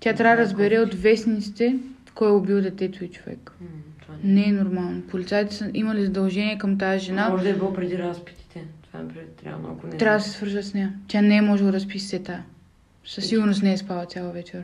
Тя 0.00 0.14
трябва 0.14 0.36
да 0.36 0.42
разбере 0.42 0.78
от 0.78 0.94
вестниците 0.94 1.78
кой 2.14 2.28
е 2.28 2.32
убил 2.32 2.62
детето 2.62 3.04
и 3.04 3.08
човек. 3.08 3.52
Това 4.02 4.14
не. 4.24 4.48
Е 4.48 4.52
нормално. 4.52 5.02
Полицайите 5.02 5.54
са 5.54 5.70
имали 5.74 6.04
задължение 6.04 6.58
към 6.58 6.78
тази 6.78 7.04
жена. 7.04 7.28
Може 7.28 7.44
да 7.44 7.50
е 7.50 7.54
било 7.54 7.72
преди 7.72 7.98
разпитите. 7.98 8.64
Това 8.82 9.00
е 9.00 9.46
реално, 9.46 9.76
ако 9.76 9.86
не 9.86 9.96
Трябва 9.96 10.18
да 10.18 10.24
се 10.24 10.30
свържат 10.30 10.64
с 10.64 10.74
нея. 10.74 10.92
Тя 11.08 11.22
не 11.22 11.36
е 11.36 11.42
можела 11.42 11.72
да 11.72 11.80
спи 11.80 11.98
с 11.98 12.08
сета. 12.08 12.42
Със 13.04 13.28
сигурност 13.28 13.62
не 13.62 13.72
е 13.72 13.76
спала 13.76 14.06
цяла 14.06 14.32
вечер. 14.32 14.62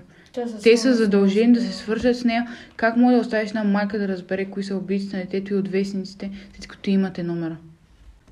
Те 0.62 0.76
са, 0.76 0.94
задължени 0.94 1.52
да 1.52 1.60
се 1.60 1.72
свършат. 1.72 1.84
свържат 1.84 2.16
с 2.16 2.24
нея. 2.24 2.48
Как 2.76 2.96
може 2.96 3.14
да 3.14 3.20
оставиш 3.20 3.48
една 3.48 3.64
майка 3.64 3.98
да 3.98 4.08
разбере 4.08 4.44
кои 4.44 4.64
са 4.64 4.76
убийците 4.76 5.16
на 5.16 5.22
детето 5.22 5.54
и 5.54 5.56
от 5.56 5.68
вестниците, 5.68 6.30
след 6.54 6.66
като 6.66 6.90
имате 6.90 7.22
номера? 7.22 7.56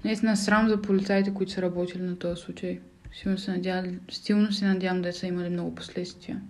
Наистина 0.04 0.36
срам 0.36 0.68
за 0.68 0.82
полицаите, 0.82 1.34
които 1.34 1.52
са 1.52 1.62
работили 1.62 2.02
на 2.02 2.18
този 2.18 2.42
случай. 2.42 2.80
Силно 3.12 3.38
се 3.38 3.50
надявам, 3.50 4.00
силно 4.10 4.52
се 4.52 4.66
надявам 4.66 5.02
да 5.02 5.12
са 5.12 5.26
имали 5.26 5.48
много 5.48 5.74
последствия. 5.74 6.40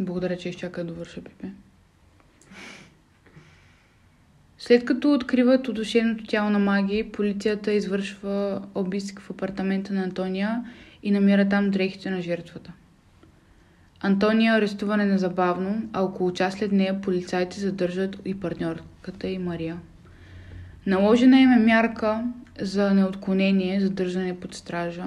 Благодаря, 0.00 0.36
че 0.36 0.48
изчака 0.48 0.84
да 0.84 0.92
довърша, 0.92 1.24
Пипе. 1.24 1.48
След 4.58 4.84
като 4.84 5.12
откриват 5.12 5.68
удушеното 5.68 6.24
тяло 6.26 6.50
на 6.50 6.58
Маги, 6.58 7.10
полицията 7.12 7.72
извършва 7.72 8.62
обиск 8.74 9.20
в 9.20 9.30
апартамента 9.30 9.94
на 9.94 10.02
Антония 10.02 10.64
и 11.02 11.10
намира 11.10 11.48
там 11.48 11.70
дрехите 11.70 12.10
на 12.10 12.22
жертвата. 12.22 12.72
Антония 14.00 14.54
е 14.54 14.58
арестувана 14.58 15.04
незабавно, 15.04 15.88
а 15.92 16.02
около 16.02 16.32
час 16.32 16.54
след 16.54 16.72
нея 16.72 17.00
полицайите 17.00 17.60
задържат 17.60 18.16
и 18.24 18.40
партньорката 18.40 19.28
и 19.28 19.38
Мария. 19.38 19.78
Наложена 20.88 21.40
им 21.40 21.52
е 21.52 21.58
мярка 21.58 22.24
за 22.60 22.94
неотклонение, 22.94 23.80
задържане 23.80 24.40
под 24.40 24.54
стража. 24.54 25.04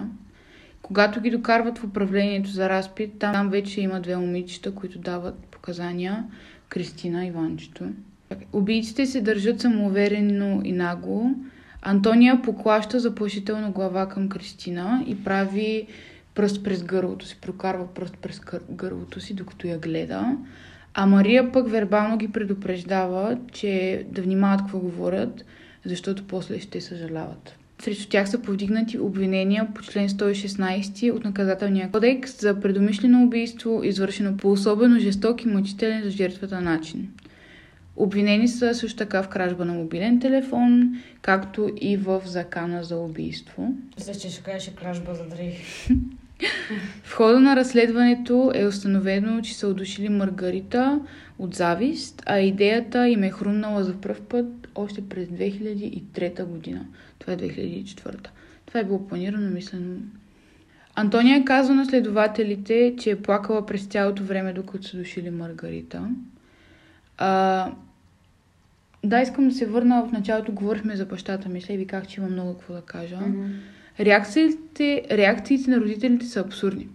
Когато 0.82 1.22
ги 1.22 1.30
докарват 1.30 1.78
в 1.78 1.84
управлението 1.84 2.50
за 2.50 2.70
разпит, 2.70 3.20
там, 3.20 3.50
вече 3.50 3.82
има 3.82 4.00
две 4.00 4.18
момичета, 4.18 4.76
които 4.76 5.00
дават 5.00 5.36
показания. 5.36 6.24
Кристина 6.70 7.26
и 7.26 7.32
Ванчето. 7.32 7.86
Убийците 8.54 9.06
се 9.06 9.22
държат 9.22 9.62
самоуверено 9.62 10.62
и 10.64 10.72
нагло. 10.72 11.30
Антония 11.82 12.42
поклаща 12.42 13.00
заплашително 13.00 13.72
глава 13.72 14.10
към 14.10 14.30
Кристина 14.30 15.04
и 15.08 15.24
прави 15.24 15.88
пръст 16.36 16.64
през 16.64 16.84
гърлото 16.84 17.26
си, 17.26 17.38
прокарва 17.42 17.94
пръст 17.94 18.18
през 18.18 18.42
гърлото 18.70 19.20
си, 19.20 19.34
докато 19.34 19.68
я 19.68 19.78
гледа. 19.78 20.38
А 20.94 21.06
Мария 21.06 21.52
пък 21.52 21.70
вербално 21.70 22.18
ги 22.18 22.32
предупреждава, 22.32 23.38
че 23.52 24.04
да 24.10 24.22
внимават 24.22 24.62
какво 24.62 24.80
говорят, 24.80 25.46
защото 25.86 26.28
после 26.28 26.60
ще 26.60 26.82
съжаляват. 26.82 27.56
Срещу 27.82 28.10
тях 28.10 28.30
са 28.30 28.42
повдигнати 28.42 29.00
обвинения 29.00 29.68
по 29.76 29.82
член 29.82 30.10
116 30.10 31.12
от 31.12 31.24
наказателния 31.24 31.92
кодекс 31.92 32.42
за 32.42 32.60
предумишлено 32.60 33.24
убийство, 33.24 33.82
извършено 33.84 34.38
по 34.38 34.52
особено 34.52 35.00
жесток 35.00 35.44
и 35.44 35.48
мъчителен 35.48 36.04
за 36.04 36.10
жертвата 36.10 36.62
начин. 36.62 37.10
Обвинени 37.96 38.48
са 38.48 38.76
също 38.76 38.98
така 38.98 39.24
в 39.24 39.30
кражба 39.30 39.66
на 39.66 39.74
мобилен 39.74 40.20
телефон, 40.20 40.96
както 41.22 41.70
и 41.82 41.98
в 41.98 42.22
закана 42.26 42.84
за 42.84 42.98
убийство. 42.98 43.76
Мисля, 43.98 44.14
че 44.16 44.30
ще 44.30 44.44
кажеш 44.44 44.72
кражба 44.76 45.14
за 45.16 45.36
дрехи. 45.36 45.94
В 47.04 47.14
хода 47.14 47.40
на 47.40 47.56
разследването 47.56 48.52
е 48.56 48.66
установено, 48.66 49.42
че 49.42 49.58
са 49.58 49.68
удушили 49.68 50.10
Маргарита 50.10 51.00
от 51.40 51.56
завист, 51.56 52.24
а 52.26 52.40
идеята 52.40 53.08
им 53.08 53.24
е 53.24 53.32
хрумнала 53.32 53.84
за 53.84 54.02
пръв 54.02 54.22
път 54.22 54.48
още 54.76 55.10
през 55.10 55.28
2003 55.28 56.44
година. 56.46 56.86
Това 57.20 57.34
е 57.34 57.38
2004. 57.38 58.28
Това 58.66 58.80
е 58.80 58.84
било 58.84 59.08
планирано, 59.08 59.50
мислено. 59.50 59.96
Антония 60.96 61.46
казва 61.46 61.76
на 61.76 61.86
следователите, 61.86 62.96
че 63.00 63.12
е 63.12 63.22
плакала 63.22 63.66
през 63.66 63.86
цялото 63.86 64.24
време, 64.24 64.54
докато 64.54 64.88
са 64.88 64.98
душили 64.98 65.30
Маргарита. 65.30 66.10
А, 67.18 67.72
да, 69.04 69.22
искам 69.22 69.50
да 69.50 69.56
се 69.56 69.66
върна 69.66 70.06
в 70.06 70.12
началото, 70.12 70.52
говорихме 70.52 70.96
за 70.96 71.06
бащата, 71.06 71.50
мисля 71.50 71.74
и 71.74 71.78
ви 71.78 71.88
казах, 71.88 72.08
че 72.08 72.22
има 72.22 72.30
много 72.30 72.54
какво 72.58 72.74
да 72.74 72.82
кажа. 72.82 73.20
Реакциите, 74.00 75.04
реакциите 75.12 75.72
на 75.72 75.78
родителите 75.78 76.26
са 76.26 76.40
абсурдни. 76.40 76.88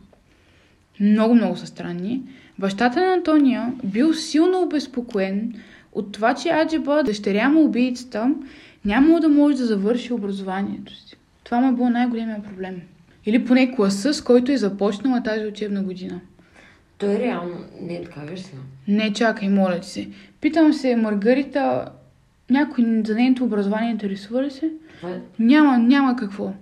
Много, 1.00 1.34
много 1.34 1.56
са 1.56 1.66
странни. 1.66 2.22
Бащата 2.58 3.00
на 3.00 3.12
Антония 3.12 3.72
бил 3.84 4.14
силно 4.14 4.62
обезпокоен 4.62 5.54
от 5.92 6.12
това, 6.12 6.34
че 6.34 6.48
Аджеба, 6.48 7.02
дъщеря 7.04 7.48
му 7.48 7.64
убийцата, 7.64 8.34
нямало 8.84 9.20
да 9.20 9.28
може 9.28 9.56
да 9.56 9.66
завърши 9.66 10.12
образованието 10.12 10.94
си. 10.94 11.16
Това 11.44 11.60
му 11.60 11.68
е 11.68 11.72
било 11.72 11.90
най-големия 11.90 12.42
проблем. 12.42 12.80
Или 13.26 13.44
поне 13.44 13.74
класа, 13.76 14.14
с 14.14 14.22
който 14.22 14.52
е 14.52 14.56
започнала 14.56 15.22
тази 15.22 15.46
учебна 15.46 15.82
година. 15.82 16.20
Той 16.98 17.18
реално 17.18 17.54
не 17.80 17.94
е 17.94 18.02
така, 18.02 18.20
сега. 18.36 18.62
Не, 18.88 19.12
чакай, 19.12 19.48
моля 19.48 19.80
ти 19.80 19.88
се. 19.88 20.08
Питам 20.40 20.72
се, 20.72 20.96
Маргарита, 20.96 21.88
някой 22.50 23.02
за 23.04 23.14
нейното 23.14 23.44
образование 23.44 23.90
интересува 23.90 24.42
ли 24.42 24.50
се? 24.50 24.70
Това 24.96 25.10
е... 25.10 25.20
Няма, 25.38 25.78
няма 25.78 26.16
какво. 26.16 26.52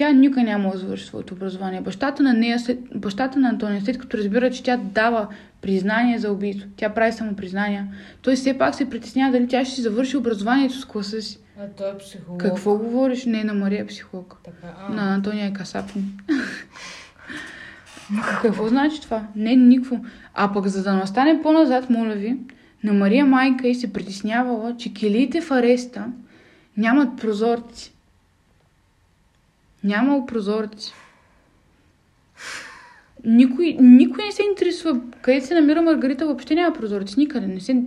Тя 0.00 0.12
никога 0.12 0.42
няма 0.42 0.70
да 0.70 0.78
завърши 0.78 1.06
своето 1.06 1.34
образование. 1.34 1.80
Бащата 1.80 2.22
на 2.22 2.34
нея, 2.34 2.58
бащата 2.94 3.38
на 3.38 3.48
Антония, 3.48 3.80
след 3.80 3.98
като 3.98 4.18
разбира, 4.18 4.50
че 4.50 4.62
тя 4.62 4.76
дава 4.76 5.28
признание 5.62 6.18
за 6.18 6.32
убийство, 6.32 6.68
тя 6.76 6.88
прави 6.88 7.12
само 7.12 7.36
признания, 7.36 7.86
той 8.22 8.36
все 8.36 8.58
пак 8.58 8.74
се 8.74 8.90
притеснява 8.90 9.32
дали 9.32 9.48
тя 9.48 9.64
ще 9.64 9.74
си 9.74 9.82
завърши 9.82 10.16
образованието 10.16 10.78
с 10.78 10.84
класа 10.84 11.22
си. 11.22 11.38
А 11.60 11.66
той 11.76 11.90
е 11.90 11.98
психолог. 11.98 12.40
Какво 12.40 12.76
говориш? 12.78 13.24
Не, 13.24 13.44
на 13.44 13.54
Мария 13.54 13.82
е 13.82 13.86
психолог. 13.86 14.36
Така, 14.44 14.74
а, 14.78 14.94
На 14.94 15.14
Антония 15.14 15.46
е 15.46 15.52
касапин. 15.52 16.18
Какво 18.42 18.68
значи 18.68 19.02
това? 19.02 19.26
Не, 19.36 19.56
никакво. 19.56 20.04
А 20.34 20.52
пък 20.52 20.66
за 20.66 20.82
да 20.82 20.92
настане 20.92 21.42
по-назад, 21.42 21.90
моля 21.90 22.14
ви, 22.14 22.36
на 22.84 22.92
Мария 22.92 23.26
майка 23.26 23.68
и 23.68 23.74
се 23.74 23.92
притеснявала, 23.92 24.76
че 24.76 24.94
келиите 24.94 25.40
в 25.40 25.50
ареста 25.50 26.06
нямат 26.76 27.20
прозорци. 27.20 27.94
Нямало 29.84 30.26
прозорци. 30.26 30.92
Никой, 33.24 33.76
никой 33.80 34.24
не 34.24 34.32
се 34.32 34.42
интересува. 34.42 35.00
Къде 35.22 35.40
се 35.40 35.54
намира 35.54 35.82
Маргарита, 35.82 36.26
въобще 36.26 36.54
няма 36.54 36.74
прозорци. 36.74 37.14
Никъде. 37.18 37.46
Не 37.46 37.60
се... 37.60 37.82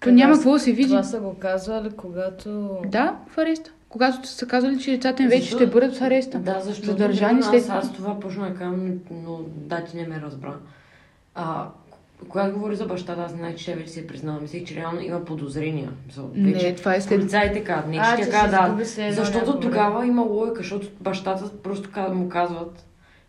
То 0.00 0.10
няма 0.10 0.34
какво 0.34 0.52
да 0.52 0.58
се 0.58 0.72
види. 0.72 0.88
Това 0.88 1.02
са 1.02 1.20
го 1.20 1.38
казвали, 1.38 1.90
когато... 1.96 2.78
Да, 2.86 3.16
в 3.28 3.38
ареста. 3.38 3.70
Когато 3.88 4.28
са 4.28 4.46
казали, 4.46 4.78
че 4.78 4.90
децата 4.90 5.22
им 5.22 5.28
вече 5.28 5.42
Защо- 5.42 5.56
ще 5.56 5.66
бъдат 5.66 5.96
в 5.96 6.02
ареста. 6.02 6.38
Да, 6.38 6.60
защото 6.60 6.86
Задържани 6.86 7.42
след... 7.42 7.62
аз, 7.62 7.70
аз 7.70 7.92
това 7.92 8.20
почна 8.20 8.48
да 8.48 8.54
казвам, 8.54 8.90
но 9.10 9.40
да, 9.56 9.84
ти 9.84 9.96
не 9.96 10.06
ме 10.06 10.20
разбра. 10.20 10.54
А, 11.34 11.68
когато 12.28 12.54
говори 12.54 12.76
за 12.76 12.86
бащата, 12.86 13.22
аз 13.22 13.32
знаех, 13.32 13.56
че 13.56 13.66
тя 13.66 13.74
вече 13.74 13.90
се 13.90 14.06
признала. 14.06 14.40
Мислех, 14.40 14.64
че 14.64 14.74
реално 14.74 15.00
има 15.00 15.24
подозрения. 15.24 15.90
Вече 16.34 16.66
Не, 16.66 16.74
това 16.74 16.94
е 16.94 17.00
след... 17.00 17.18
Полицаите 17.18 17.64
казват, 17.64 17.90
не, 17.90 17.98
А, 18.00 18.16
че 18.16 18.22
тя 18.22 18.30
казва, 18.30 18.74
да. 18.78 19.12
Защото 19.12 19.60
тогава 19.60 20.06
има 20.06 20.22
логика, 20.22 20.56
защото 20.56 20.88
бащата 21.00 21.50
просто 21.62 21.88
му 22.12 22.28
казват, 22.28 22.84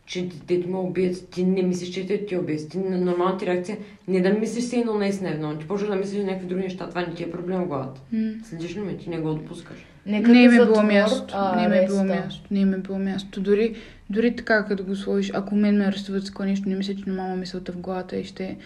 че 0.05 0.27
детето 0.27 0.69
му 0.69 0.79
убиец, 0.87 1.25
ти 1.25 1.43
не 1.45 1.61
мислиш, 1.63 1.89
че 1.89 2.01
детето 2.01 2.25
ти 2.25 2.35
е 2.35 2.39
убиец. 2.39 2.67
Ти 2.67 2.77
нормалната 2.77 3.37
ти 3.37 3.45
реакция 3.45 3.77
не 4.07 4.21
да 4.21 4.29
мислиш 4.29 4.63
се 4.63 4.79
едно 4.79 4.97
не 4.97 5.11
с 5.11 5.21
невно, 5.21 5.57
ти 5.57 5.67
почва 5.67 5.87
да 5.87 5.95
мислиш 5.95 6.19
за 6.19 6.25
някакви 6.25 6.47
други 6.47 6.63
неща, 6.63 6.89
това 6.89 7.01
не 7.01 7.13
ти 7.13 7.23
е 7.23 7.31
проблем 7.31 7.61
в 7.61 7.67
главата. 7.67 8.01
М. 8.11 8.31
Следиш 8.43 8.75
ли 8.75 8.79
ме, 8.79 8.97
ти 8.97 9.09
не 9.09 9.17
го 9.19 9.33
допускаш. 9.33 9.77
Не, 10.05 10.19
Не 10.19 10.43
им 10.43 10.51
е 10.53 10.65
било 10.65 10.83
място. 10.83 11.33
а 11.37 11.55
Не 11.55 11.63
им 11.63 11.71
е 11.83 11.85
било 11.85 12.03
място. 12.03 12.47
Не 12.51 12.59
им 12.59 12.73
е 12.73 12.77
било 12.77 12.99
място. 12.99 13.41
Дори, 13.41 13.75
дори 14.09 14.35
така, 14.35 14.65
като 14.65 14.83
го 14.83 14.95
сложиш, 14.95 15.31
ако 15.33 15.55
мен 15.55 15.77
ме 15.77 15.85
арестуват 15.85 16.23
за 16.25 16.45
нещо, 16.45 16.69
не 16.69 16.75
мисля, 16.75 16.95
че 16.95 17.09
нямам 17.09 17.39
мисълта 17.39 17.71
в 17.71 17.77
главата 17.77 18.17
и 18.17 18.23
ще... 18.23 18.57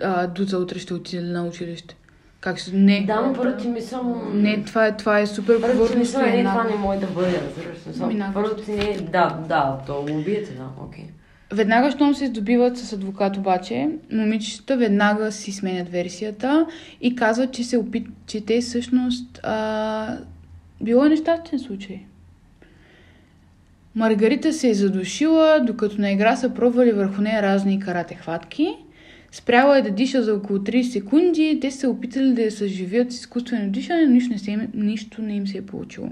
А, 0.00 0.26
Дуца 0.26 0.58
утре 0.58 0.78
ще 0.78 0.94
отиде 0.94 1.22
на 1.22 1.46
училище. 1.46 1.96
Как 2.40 2.58
ще... 2.58 2.76
Не. 2.76 3.04
Да, 3.06 3.20
но 3.20 3.32
първо 3.32 3.56
ти 3.56 3.68
мисъл... 3.68 4.22
Не, 4.32 4.62
това 4.64 4.86
е, 4.86 4.96
това 4.96 5.18
е 5.18 5.26
супер 5.26 5.60
Първо 5.60 5.88
ти 5.88 5.96
мисъл, 5.96 6.22
не, 6.22 6.40
е 6.40 6.44
това 6.44 6.64
не 6.64 6.74
може 6.74 7.00
да 7.00 7.06
бъде, 7.06 7.40
разбираш. 7.40 8.32
Първо 8.34 8.56
ти 8.56 8.70
не, 8.72 8.96
да, 8.96 9.38
да, 9.48 9.78
то 9.86 10.06
убиете, 10.10 10.52
да, 10.52 10.68
окей. 10.84 11.04
Веднага, 11.52 11.90
щом 11.90 12.14
се 12.14 12.26
здобиват 12.26 12.78
с 12.78 12.92
адвокат 12.92 13.36
обаче, 13.36 13.88
момичетата 14.12 14.76
веднага 14.76 15.32
си 15.32 15.52
сменят 15.52 15.88
версията 15.88 16.66
и 17.00 17.14
казват, 17.16 17.52
че 17.52 17.64
се 17.64 17.76
опит, 17.76 18.06
че 18.26 18.40
те 18.44 18.60
всъщност 18.60 19.40
а, 19.42 20.18
било 20.80 21.04
е 21.04 21.08
нещастен 21.08 21.58
случай. 21.58 22.00
Маргарита 23.94 24.52
се 24.52 24.68
е 24.68 24.74
задушила, 24.74 25.60
докато 25.66 26.00
на 26.00 26.10
игра 26.10 26.36
са 26.36 26.54
пробвали 26.54 26.92
върху 26.92 27.22
нея 27.22 27.42
разни 27.42 27.80
карате 27.80 28.14
хватки. 28.14 28.76
Спряла 29.32 29.78
е 29.78 29.82
да 29.82 29.90
диша 29.90 30.22
за 30.22 30.34
около 30.34 30.58
30 30.58 30.82
секунди. 30.82 31.58
Те 31.60 31.70
са 31.70 31.78
се 31.78 31.86
опитали 31.86 32.32
да 32.32 32.42
я 32.42 32.50
съживят 32.50 33.12
с 33.12 33.16
изкуствено 33.16 33.70
дишане, 33.70 34.06
но 34.06 34.10
нищо 34.12 34.32
не, 34.32 34.38
се, 34.38 34.50
им- 34.50 34.68
нищо 34.74 35.22
не 35.22 35.36
им 35.36 35.46
се 35.46 35.58
е 35.58 35.62
получило. 35.62 36.08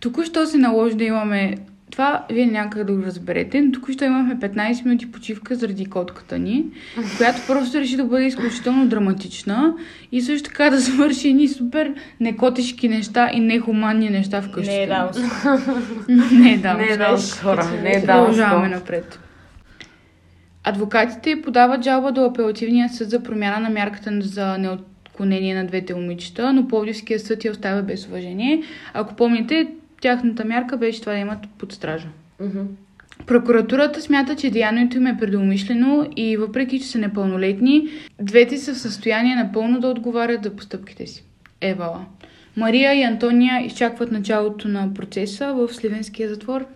Току-що 0.00 0.46
се 0.46 0.58
наложи 0.58 0.96
да 0.96 1.04
имаме 1.04 1.54
това 1.90 2.24
вие 2.30 2.46
някак 2.46 2.84
да 2.84 2.92
го 2.92 3.02
разберете, 3.02 3.60
но 3.60 3.72
току-що 3.72 4.04
имахме 4.04 4.36
15 4.36 4.84
минути 4.84 5.12
почивка 5.12 5.54
заради 5.54 5.86
котката 5.86 6.38
ни, 6.38 6.64
която 7.16 7.40
просто 7.46 7.78
реши 7.78 7.96
да 7.96 8.04
бъде 8.04 8.24
изключително 8.24 8.88
драматична 8.88 9.74
и 10.12 10.22
също 10.22 10.48
така 10.48 10.70
да 10.70 10.80
свърши 10.80 11.28
едни 11.28 11.48
супер 11.48 11.94
некотешки 12.20 12.88
неща 12.88 13.30
и 13.34 13.40
нехуманни 13.40 14.10
неща 14.10 14.42
вкъщи. 14.42 14.70
Не 14.70 14.82
е 14.82 14.86
дамско. 14.86 15.22
не 16.32 16.52
е 16.52 16.56
дамско. 16.58 16.86
Не 16.86 16.94
е 16.94 17.18
хора. 17.42 17.70
Не 17.82 17.90
е 17.90 18.04
Продължаваме 18.06 18.68
дамско. 18.68 18.80
напред. 18.80 19.18
Адвокатите 20.68 21.42
подават 21.42 21.84
жалба 21.84 22.12
до 22.12 22.24
апелативния 22.24 22.88
съд 22.88 23.10
за 23.10 23.22
промяна 23.22 23.60
на 23.60 23.70
мярката 23.70 24.20
за 24.20 24.58
неотклонение 24.58 25.54
на 25.54 25.66
двете 25.66 25.94
момичета, 25.94 26.52
но 26.52 26.68
Пловдивския 26.68 27.20
съд 27.20 27.44
я 27.44 27.52
оставя 27.52 27.82
без 27.82 28.06
уважение. 28.06 28.62
Ако 28.94 29.14
помните, 29.14 29.68
тяхната 30.00 30.44
мярка 30.44 30.76
беше 30.76 31.00
това 31.00 31.12
да 31.12 31.18
имат 31.18 31.38
под 31.58 31.72
стража. 31.72 32.08
Прокуратурата 33.26 34.02
смята, 34.02 34.36
че 34.36 34.50
деянието 34.50 34.96
им 34.96 35.06
е 35.06 35.16
предумишлено 35.20 36.06
и 36.16 36.36
въпреки, 36.36 36.80
че 36.80 36.86
са 36.86 36.98
непълнолетни, 36.98 37.88
двете 38.22 38.58
са 38.58 38.74
в 38.74 38.78
състояние 38.78 39.34
напълно 39.36 39.80
да 39.80 39.88
отговарят 39.88 40.44
за 40.44 40.56
постъпките 40.56 41.06
си. 41.06 41.24
Евала. 41.60 42.04
Мария 42.56 42.94
и 42.94 43.02
Антония 43.02 43.66
изчакват 43.66 44.12
началото 44.12 44.68
на 44.68 44.94
процеса 44.94 45.52
в 45.52 45.68
Сливенския 45.68 46.28
затвор. 46.28 46.66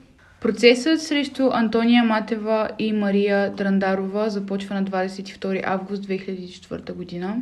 Процесът 0.40 1.02
срещу 1.02 1.50
Антония 1.52 2.04
Матева 2.04 2.70
и 2.78 2.92
Мария 2.92 3.52
Драндарова 3.52 4.30
започва 4.30 4.74
на 4.74 4.84
22 4.84 5.62
август 5.64 6.02
2004 6.02 6.92
година 6.92 7.36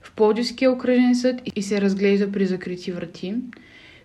в 0.00 0.12
Пловдивския 0.12 0.72
окръжен 0.72 1.14
съд 1.14 1.40
и 1.56 1.62
се 1.62 1.80
разглежда 1.80 2.32
при 2.32 2.46
закрити 2.46 2.92
врати. 2.92 3.34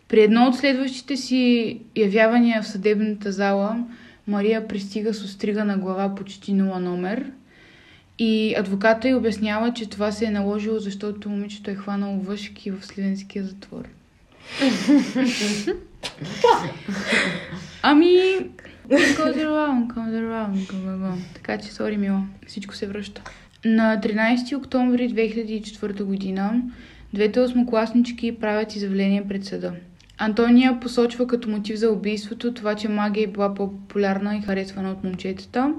При 0.08 0.22
едно 0.22 0.48
от 0.48 0.56
следващите 0.56 1.18
си 1.18 1.80
явявания 1.96 2.62
в 2.62 2.68
съдебната 2.68 3.32
зала 3.32 3.86
Мария 4.28 4.68
пристига 4.68 5.14
с 5.14 5.24
острига 5.24 5.66
на 5.66 5.78
глава 5.78 6.16
почти 6.16 6.54
нула 6.54 6.80
номер 6.80 7.26
и 8.20 8.56
адвоката 8.58 9.10
й 9.10 9.14
обяснява, 9.14 9.74
че 9.74 9.90
това 9.90 10.12
се 10.12 10.26
е 10.26 10.32
наложило, 10.32 10.80
защото 10.80 11.30
момичето 11.30 11.72
е 11.72 11.76
хванало 11.76 12.20
въшки 12.20 12.72
в 12.72 12.86
Сливенския 12.86 13.44
затвор. 13.44 13.88
ами, 17.82 18.18
goes 18.90 19.38
around, 19.38 19.94
comes 19.94 20.14
around, 20.14 20.56
go, 20.68 20.98
go. 21.04 21.14
Така 21.34 21.58
че, 21.58 21.74
сори, 21.74 21.98
мила, 21.98 22.24
всичко 22.48 22.76
се 22.76 22.88
връща. 22.88 23.22
На 23.66 24.00
13 24.04 24.58
октомври 24.58 25.10
2004 25.10 26.04
година 26.04 26.62
двете 27.14 27.40
осмокласнички 27.40 28.40
правят 28.40 28.76
изявление 28.76 29.28
пред 29.28 29.46
съда. 29.46 29.74
Антония 30.18 30.80
посочва 30.80 31.28
като 31.28 31.50
мотив 31.50 31.76
за 31.76 31.92
убийството 31.92 32.54
това, 32.54 32.76
че 32.76 32.90
магия 32.90 33.24
е 33.24 33.28
била 33.28 33.54
по-популярна 33.54 34.38
и 34.38 34.42
харесвана 34.42 34.92
от 34.92 35.04
момчетата. 35.04 35.74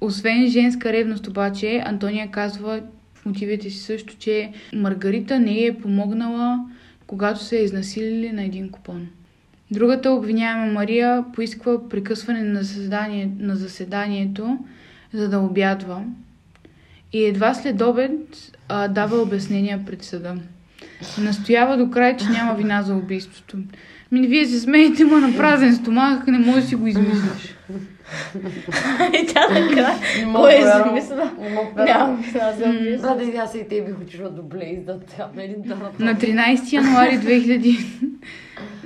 Освен 0.00 0.46
женска 0.46 0.92
ревност 0.92 1.26
обаче, 1.26 1.82
Антония 1.84 2.30
казва 2.30 2.80
в 3.14 3.26
мотивите 3.26 3.70
си 3.70 3.78
също, 3.78 4.16
че 4.18 4.52
Маргарита 4.74 5.38
не 5.38 5.64
е 5.64 5.78
помогнала, 5.78 6.58
когато 7.06 7.44
се 7.44 7.58
е 7.58 7.64
изнасилили 7.64 8.32
на 8.32 8.44
един 8.44 8.70
купон. 8.70 9.08
Другата 9.70 10.10
обвиняема 10.10 10.66
Мария 10.66 11.24
поисква 11.34 11.88
прекъсване 11.88 12.42
на, 12.42 12.62
заседание, 12.62 13.30
на 13.38 13.56
заседанието, 13.56 14.58
за 15.12 15.28
да 15.28 15.38
обядва. 15.38 16.02
И 17.12 17.24
едва 17.24 17.54
след 17.54 17.80
обед 17.80 18.10
а, 18.68 18.88
дава 18.88 19.22
обяснения 19.22 19.80
пред 19.86 20.02
съда. 20.02 20.36
Настоява 21.18 21.76
до 21.76 21.90
край, 21.90 22.16
че 22.16 22.28
няма 22.28 22.54
вина 22.54 22.82
за 22.82 22.94
убийството. 22.94 23.56
Ми, 24.12 24.26
вие 24.26 24.46
се 24.46 24.60
смеете, 24.60 25.04
ма 25.04 25.20
на 25.20 25.36
празен 25.36 25.74
стомах, 25.74 26.26
не 26.26 26.38
можеш 26.38 26.62
да 26.62 26.68
си 26.68 26.74
го 26.74 26.86
измислиш. 26.86 27.54
И 29.22 29.26
тя 29.26 29.40
мога 30.26 30.38
Кой 30.40 30.54
е 30.54 30.64
вярвам. 30.64 30.94
Нямам 31.76 32.24
вина 32.32 32.52
за 32.52 32.64
убийство. 32.64 33.16
Да, 33.16 33.32
да, 33.32 33.38
аз 33.38 33.54
и 33.54 33.68
те 33.68 33.82
бих 33.82 34.00
отишла 34.00 34.30
до 34.30 34.42
Блейз 34.42 34.84
да 34.84 35.00
тя. 35.00 35.28
На 35.98 36.14
13 36.14 36.72
януари 36.72 37.18
2000... 37.18 37.84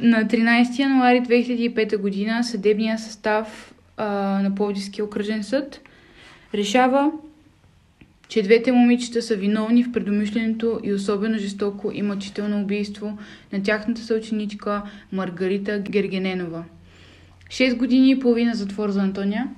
На 0.00 0.24
13 0.24 0.78
януари 0.78 1.20
2005 1.20 1.96
година 1.96 2.44
съдебния 2.44 2.98
състав 2.98 3.74
а, 3.96 4.06
на 4.42 4.54
Пловдивския 4.54 5.04
окръжен 5.04 5.42
съд 5.42 5.80
решава, 6.54 7.12
че 8.28 8.42
двете 8.42 8.72
момичета 8.72 9.22
са 9.22 9.36
виновни 9.36 9.84
в 9.84 9.92
предумишленото 9.92 10.80
и 10.84 10.92
особено 10.92 11.38
жестоко 11.38 11.90
и 11.94 12.02
мъчително 12.02 12.60
убийство 12.62 13.18
на 13.52 13.62
тяхната 13.62 14.00
съученичка 14.00 14.82
Маргарита 15.12 15.78
Гергененова. 15.78 16.64
6 17.48 17.76
години 17.76 18.10
и 18.10 18.18
половина 18.18 18.54
затвор 18.54 18.90
за 18.90 19.00
Антония, 19.00 19.48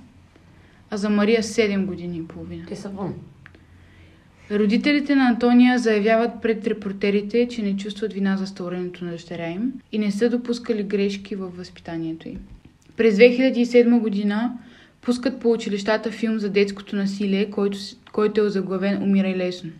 а 0.91 0.97
за 0.97 1.11
Мария 1.11 1.43
7 1.43 1.85
години 1.85 2.19
и 2.19 2.27
половина. 2.27 2.65
Те 2.69 2.77
са 2.77 2.89
вън. 2.89 3.15
Родителите 4.51 5.15
на 5.15 5.29
Антония 5.29 5.79
заявяват 5.79 6.31
пред 6.43 6.67
репортерите, 6.67 7.49
че 7.49 7.63
не 7.63 7.77
чувстват 7.77 8.13
вина 8.13 8.37
за 8.37 8.47
сторенето 8.47 9.05
на 9.05 9.11
дъщеря 9.11 9.49
им 9.49 9.73
и 9.93 9.99
не 9.99 10.11
са 10.11 10.31
допускали 10.31 10.83
грешки 10.83 11.37
във 11.37 11.57
възпитанието 11.57 12.29
им. 12.29 12.39
През 12.97 13.17
2007 13.17 13.99
година 13.99 14.59
пускат 15.01 15.41
по 15.41 15.53
училищата 15.53 16.11
филм 16.11 16.39
за 16.39 16.51
детското 16.51 16.97
насилие, 16.97 17.51
който, 17.51 17.79
който 18.13 18.41
е 18.41 18.45
озаглавен 18.45 19.03
Умирай 19.03 19.37
лесно. 19.37 19.71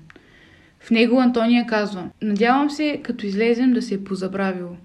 В 0.81 0.91
него 0.91 1.21
Антония 1.21 1.67
казва 1.67 2.11
Надявам 2.23 2.71
се, 2.71 3.01
като 3.03 3.27
излезем, 3.27 3.73
да 3.73 3.83
се 3.83 3.95
е 3.95 4.05
позабравило. 4.05 4.77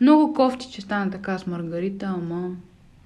Много 0.00 0.34
кофти, 0.34 0.68
че 0.72 0.80
стана 0.80 1.10
така 1.10 1.38
с 1.38 1.46
Маргарита, 1.46 2.06
ама... 2.06 2.50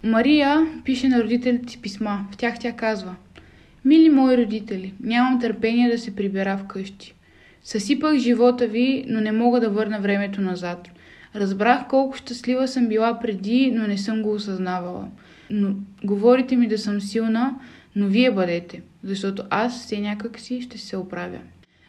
Мария 0.05 0.67
пише 0.85 1.09
на 1.09 1.23
родителите 1.23 1.73
си 1.73 1.83
писма. 1.83 2.27
В 2.33 2.37
тях 2.37 2.55
тя 2.61 2.73
казва 2.73 3.15
Мили 3.85 4.11
мои 4.11 4.37
родители, 4.37 4.95
нямам 5.01 5.41
търпение 5.41 5.91
да 5.91 5.99
се 5.99 6.17
прибера 6.17 6.59
вкъщи. 6.59 7.15
Съсипах 7.63 8.19
живота 8.19 8.67
ви, 8.67 9.05
но 9.09 9.21
не 9.21 9.33
мога 9.33 9.61
да 9.61 9.71
върна 9.71 10.01
времето 10.01 10.41
назад. 10.41 10.89
Разбрах 11.35 11.89
колко 11.89 12.17
щастлива 12.17 12.69
съм 12.69 12.89
била 12.89 13.21
преди, 13.21 13.71
но 13.75 13.87
не 13.87 13.99
съм 13.99 14.23
го 14.23 14.33
осъзнавала. 14.33 15.09
Но 15.51 15.75
говорите 16.05 16.57
ми 16.57 16.69
да 16.69 16.79
съм 16.79 17.01
силна, 17.01 17.55
но 17.97 18.07
вие 18.07 18.31
бъдете, 18.31 18.83
защото 19.05 19.43
аз 19.51 19.85
все 19.85 20.01
някак 20.01 20.41
си 20.41 20.63
ще 20.63 20.79
се 20.79 20.97
оправя. 20.97 21.39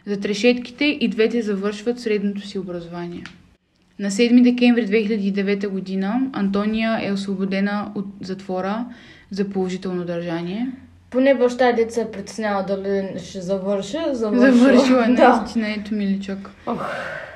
За 0.05 0.19
трешетките 0.19 0.85
и 0.85 1.07
двете 1.07 1.41
завършват 1.41 1.99
средното 1.99 2.47
си 2.47 2.59
образование. 2.59 3.23
На 3.99 4.11
7 4.11 4.43
декември 4.43 4.87
2009 4.87 5.67
година 5.67 6.29
Антония 6.33 6.99
е 7.01 7.11
освободена 7.11 7.91
от 7.95 8.05
затвора 8.21 8.85
за 9.31 9.49
положително 9.49 10.05
държание. 10.05 10.71
Поне 11.11 11.35
баща 11.35 11.71
деца 11.71 12.01
е 12.01 12.11
притеснява 12.11 12.65
дали 12.65 13.19
ще 13.19 13.41
завърши. 13.41 13.97
Завършила, 14.11 14.51
Завършила 14.51 15.05
е 15.05 15.13
да. 15.13 15.37
наистина, 15.37 15.69
ето 15.69 15.93
миличък. 15.93 16.49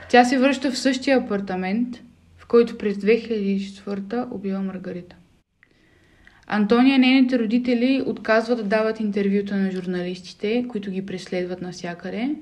Тя 0.10 0.26
се 0.26 0.38
връща 0.38 0.72
в 0.72 0.78
същия 0.78 1.18
апартамент, 1.18 2.02
в 2.38 2.48
който 2.48 2.78
през 2.78 2.98
2004 2.98 4.28
убива 4.32 4.62
Маргарита. 4.62 5.16
Антония 6.48 6.96
и 6.96 7.00
нейните 7.00 7.40
родители 7.40 8.04
отказват 8.06 8.58
да 8.58 8.64
дават 8.64 9.00
интервюта 9.00 9.56
на 9.56 9.72
журналистите, 9.72 10.66
които 10.70 10.92
ги 10.92 11.06
преследват 11.06 11.62
навсякъде. 11.62 12.36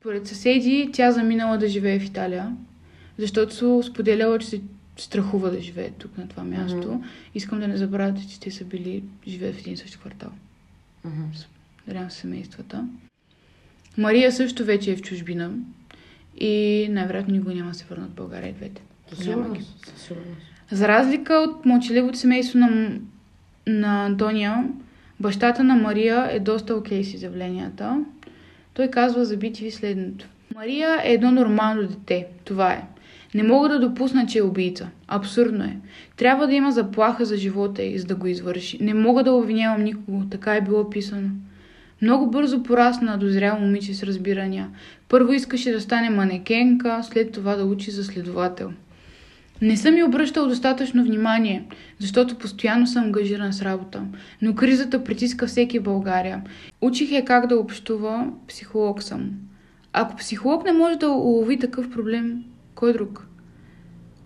Според 0.00 0.26
съседи, 0.26 0.90
тя 0.92 1.10
заминала 1.12 1.58
да 1.58 1.68
живее 1.68 1.98
в 1.98 2.04
Италия, 2.04 2.56
защото 3.18 3.82
споделяла, 3.82 4.38
че 4.38 4.46
се 4.46 4.60
страхува 4.96 5.50
да 5.50 5.60
живее 5.60 5.90
тук 5.90 6.18
на 6.18 6.28
това 6.28 6.44
място. 6.44 6.92
Мгм. 6.92 7.04
Искам 7.34 7.60
да 7.60 7.68
не 7.68 7.76
забравяте, 7.76 8.28
че 8.28 8.40
те 8.40 8.50
са 8.50 8.64
били, 8.64 9.04
живеят 9.26 9.54
в 9.56 9.60
един 9.60 9.72
и 9.72 9.76
същи 9.76 9.98
квартал. 9.98 10.30
С 12.08 12.14
семействата. 12.14 12.84
Мария 13.98 14.32
също 14.32 14.64
вече 14.64 14.92
е 14.92 14.96
в 14.96 15.02
чужбина 15.02 15.50
и 16.40 16.86
най-вероятно 16.90 17.34
никога 17.34 17.54
няма 17.54 17.70
да 17.70 17.74
се 17.74 17.84
върнат 17.84 18.10
в 18.10 18.14
България 18.14 18.52
двете. 18.52 18.82
Сигурност. 19.14 19.92
Сигурност. 19.96 20.40
За 20.70 20.88
разлика 20.88 21.34
от 21.34 21.66
мълчаливото 21.66 22.18
семейство 22.18 22.58
на, 22.58 22.98
на 23.66 24.06
Антония, 24.06 24.68
бащата 25.20 25.64
на 25.64 25.74
Мария 25.74 26.28
е 26.30 26.40
доста 26.40 26.74
окей 26.74 27.04
с 27.04 27.14
изявленията. 27.14 28.04
Той 28.74 28.88
казва 28.88 29.24
за 29.24 29.38
BTV 29.38 29.70
следното. 29.70 30.26
Мария 30.54 31.00
е 31.04 31.12
едно 31.12 31.30
нормално 31.30 31.88
дете. 31.88 32.26
Това 32.44 32.72
е. 32.72 32.82
Не 33.34 33.42
мога 33.42 33.68
да 33.68 33.80
допусна, 33.80 34.26
че 34.26 34.38
е 34.38 34.42
убийца. 34.42 34.88
Абсурдно 35.08 35.64
е. 35.64 35.76
Трябва 36.16 36.46
да 36.46 36.54
има 36.54 36.72
заплаха 36.72 37.24
за 37.24 37.36
живота 37.36 37.82
й, 37.82 37.98
за 37.98 38.06
да 38.06 38.14
го 38.14 38.26
извърши. 38.26 38.78
Не 38.84 38.94
мога 38.94 39.24
да 39.24 39.32
обвинявам 39.32 39.84
никого. 39.84 40.22
Така 40.30 40.54
е 40.54 40.60
било 40.60 40.90
писано. 40.90 41.28
Много 42.02 42.30
бързо 42.30 42.62
порасна 42.62 43.18
дозрял 43.18 43.58
момиче 43.58 43.94
с 43.94 44.02
разбирания. 44.02 44.68
Първо 45.08 45.32
искаше 45.32 45.72
да 45.72 45.80
стане 45.80 46.10
манекенка, 46.10 47.00
след 47.02 47.32
това 47.32 47.56
да 47.56 47.64
учи 47.64 47.90
за 47.90 48.04
следовател. 48.04 48.72
Не 49.62 49.76
съм 49.76 49.94
ми 49.94 50.02
обръщал 50.02 50.48
достатъчно 50.48 51.04
внимание, 51.04 51.64
защото 51.98 52.38
постоянно 52.38 52.86
съм 52.86 53.04
ангажиран 53.04 53.52
с 53.52 53.62
работа. 53.62 54.02
Но 54.42 54.54
кризата 54.54 55.04
притиска 55.04 55.46
всеки 55.46 55.80
България. 55.80 56.42
Учих 56.80 57.12
е 57.12 57.24
как 57.24 57.46
да 57.46 57.56
общува, 57.56 58.26
психолог 58.48 59.02
съм. 59.02 59.30
Ако 59.92 60.16
психолог 60.16 60.64
не 60.64 60.72
може 60.72 60.98
да 60.98 61.08
улови 61.08 61.58
такъв 61.58 61.90
проблем, 61.90 62.44
кой 62.82 62.92
друг? 62.92 63.26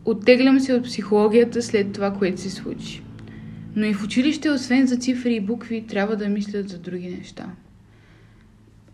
Оттеглям 0.05 0.61
се 0.61 0.75
от 0.75 0.85
психологията 0.85 1.63
след 1.63 1.93
това, 1.93 2.13
което 2.13 2.41
се 2.41 2.51
случи. 2.51 3.03
Но 3.75 3.87
и 3.87 3.95
в 3.95 4.05
училище, 4.05 4.51
освен 4.51 4.87
за 4.87 4.97
цифри 4.97 5.35
и 5.35 5.41
букви, 5.41 5.87
трябва 5.87 6.17
да 6.17 6.29
мислят 6.29 6.69
за 6.69 6.79
други 6.79 7.09
неща. 7.09 7.51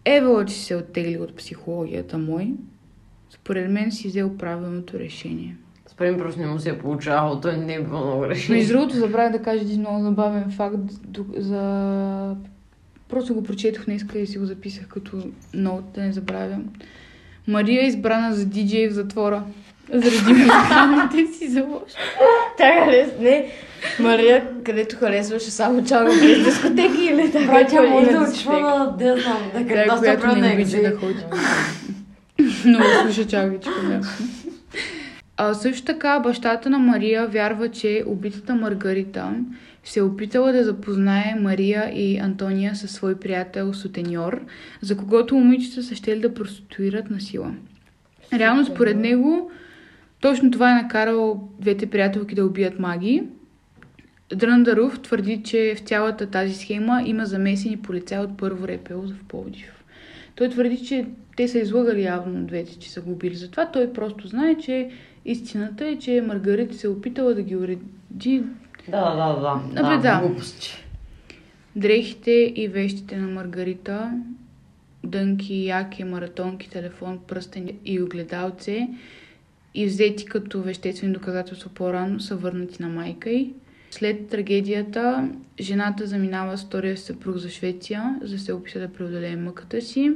Евала, 0.04 0.44
че 0.44 0.54
се 0.54 0.76
оттегли 0.76 1.18
от 1.18 1.36
психологията 1.36 2.18
мой, 2.18 2.52
според 3.30 3.70
мен 3.70 3.92
си 3.92 4.08
взел 4.08 4.36
правилното 4.36 4.98
решение. 4.98 5.56
Според 5.86 6.12
мен 6.12 6.20
просто 6.20 6.40
не 6.40 6.46
му 6.46 6.58
се 6.58 6.70
е 6.70 6.78
получавало, 6.78 7.40
той 7.40 7.56
не 7.56 7.74
е 7.74 7.82
било 7.82 8.06
много 8.06 8.26
решение. 8.26 8.58
Между 8.58 8.72
другото, 8.72 8.96
забравя 8.96 9.30
да 9.30 9.42
кажа 9.42 9.62
един 9.62 9.80
много 9.80 10.02
забавен 10.02 10.50
факт 10.50 10.76
за... 11.36 12.36
Просто 13.08 13.34
го 13.34 13.42
прочетох 13.42 13.84
днеска 13.84 14.18
и 14.18 14.26
си 14.26 14.38
го 14.38 14.46
записах 14.46 14.88
като 14.88 15.22
ноут, 15.54 15.84
да 15.94 16.02
не 16.02 16.12
забравям. 16.12 16.64
Мария 17.48 17.82
е 17.82 17.86
избрана 17.86 18.34
за 18.34 18.46
диджей 18.46 18.88
в 18.88 18.92
затвора. 18.92 19.42
Заради 19.92 20.32
музикалните 20.32 21.26
си 21.38 21.48
за 21.48 21.60
лошо. 21.60 21.96
Тя 22.58 22.84
харес... 22.84 23.08
Не, 23.20 23.46
Мария, 24.00 24.44
където 24.64 24.96
харесваше 24.96 25.50
само 25.50 25.84
чалга 25.84 26.10
без 26.10 26.44
дискотеки 26.44 27.04
или 27.04 27.32
така? 27.32 27.46
Братя, 27.46 27.76
ходи 27.76 27.88
може 27.88 28.10
на 28.10 28.20
да 28.20 28.30
отива, 28.30 28.94
да 28.98 29.16
знам, 29.22 29.50
да 29.54 29.58
Тя, 29.58 29.68
къде 29.68 29.84
която 29.98 30.26
да 30.26 30.36
не 30.36 30.48
не 30.48 30.54
обича 30.54 30.82
да 30.82 30.96
ходи. 30.96 31.24
Много 32.64 32.84
слуша 33.02 33.26
чалгичка, 33.26 33.82
да. 33.88 34.00
А, 35.36 35.54
също 35.54 35.84
така, 35.84 36.20
бащата 36.20 36.70
на 36.70 36.78
Мария 36.78 37.26
вярва, 37.26 37.68
че 37.68 38.04
убитата 38.06 38.54
Маргарита 38.54 39.32
се 39.84 40.00
е 40.00 40.02
опитала 40.02 40.52
да 40.52 40.64
запознае 40.64 41.36
Мария 41.40 41.92
и 41.94 42.18
Антония 42.18 42.76
със 42.76 42.90
свой 42.90 43.14
приятел 43.14 43.74
Сутеньор, 43.74 44.44
за 44.80 44.96
когото 44.96 45.34
момичета 45.34 45.82
са 45.82 45.94
щели 45.94 46.20
да 46.20 46.34
проституират 46.34 47.10
на 47.10 47.20
сила. 47.20 47.54
Реално, 48.32 48.66
според 48.66 48.96
него, 48.96 49.50
точно 50.20 50.50
това 50.50 50.70
е 50.70 50.82
накарало 50.82 51.48
двете 51.60 51.86
приятелки 51.86 52.34
да 52.34 52.46
убият 52.46 52.78
маги. 52.78 53.22
Дръндаров 54.34 55.00
твърди, 55.00 55.42
че 55.42 55.74
в 55.76 55.80
цялата 55.80 56.26
тази 56.26 56.54
схема 56.54 57.02
има 57.06 57.26
замесени 57.26 57.76
полицаи 57.76 58.18
от 58.18 58.36
първо 58.38 58.68
РПО 58.68 59.02
в 59.02 59.24
Пловдив. 59.28 59.84
Той 60.34 60.48
твърди, 60.48 60.86
че 60.86 61.06
те 61.36 61.48
са 61.48 61.58
излагали 61.58 62.02
явно 62.02 62.46
двете, 62.46 62.78
че 62.78 62.92
са 62.92 63.00
го 63.00 63.12
убили. 63.12 63.34
Затова 63.34 63.70
той 63.70 63.92
просто 63.92 64.28
знае, 64.28 64.54
че 64.54 64.90
истината 65.24 65.86
е, 65.86 65.98
че 65.98 66.20
Маргарита 66.26 66.74
се 66.74 66.86
е 66.86 66.90
опитала 66.90 67.34
да 67.34 67.42
ги 67.42 67.56
уреди 67.56 68.42
Да, 68.88 69.14
да, 69.14 69.40
да. 69.40 69.82
Абе, 69.86 70.02
да. 70.02 70.20
Глупости. 70.20 70.84
дрехите 71.76 72.52
и 72.56 72.68
вещите 72.68 73.16
на 73.16 73.28
Маргарита, 73.28 74.12
дънки, 75.04 75.64
яки, 75.64 76.04
маратонки, 76.04 76.70
телефон, 76.70 77.20
пръстен 77.28 77.68
и 77.84 78.02
огледалце 78.02 78.88
и 79.74 79.86
взети 79.86 80.24
като 80.24 80.62
веществени 80.62 81.12
доказателства 81.12 81.70
по-рано 81.74 82.20
са 82.20 82.36
върнати 82.36 82.82
на 82.82 82.88
майка 82.88 83.30
й. 83.30 83.52
След 83.90 84.28
трагедията, 84.28 85.28
жената 85.60 86.06
заминава 86.06 86.58
с 86.58 86.64
втория 86.64 86.96
съпруг 86.96 87.36
за 87.36 87.50
Швеция, 87.50 88.18
за 88.22 88.34
да 88.34 88.40
се 88.40 88.52
опита 88.52 88.80
да 88.80 88.92
преодолее 88.92 89.36
мъката 89.36 89.80
си. 89.82 90.12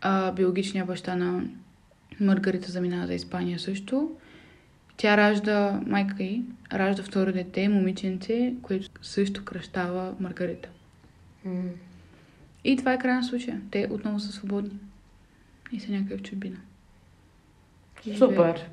А, 0.00 0.32
биологичният 0.32 0.86
баща 0.86 1.16
на 1.16 1.44
Маргарита 2.20 2.70
заминава 2.72 3.06
за 3.06 3.14
Испания 3.14 3.58
също. 3.58 4.10
Тя 4.96 5.16
ражда, 5.16 5.80
майка 5.86 6.22
й, 6.22 6.42
ражда 6.72 7.02
второ 7.02 7.32
дете, 7.32 7.68
момиченце, 7.68 8.54
което 8.62 8.88
също 9.02 9.44
кръщава 9.44 10.14
Маргарита. 10.20 10.68
М. 11.44 11.62
И 12.64 12.76
това 12.76 12.92
е 12.92 12.98
край 12.98 13.14
на 13.14 13.24
случая. 13.24 13.60
Те 13.70 13.88
отново 13.90 14.20
са 14.20 14.32
свободни. 14.32 14.78
И 15.72 15.80
са 15.80 15.92
някъде 15.92 16.16
в 16.16 16.22
чужбина. 16.22 16.56
Супер. 18.18 18.68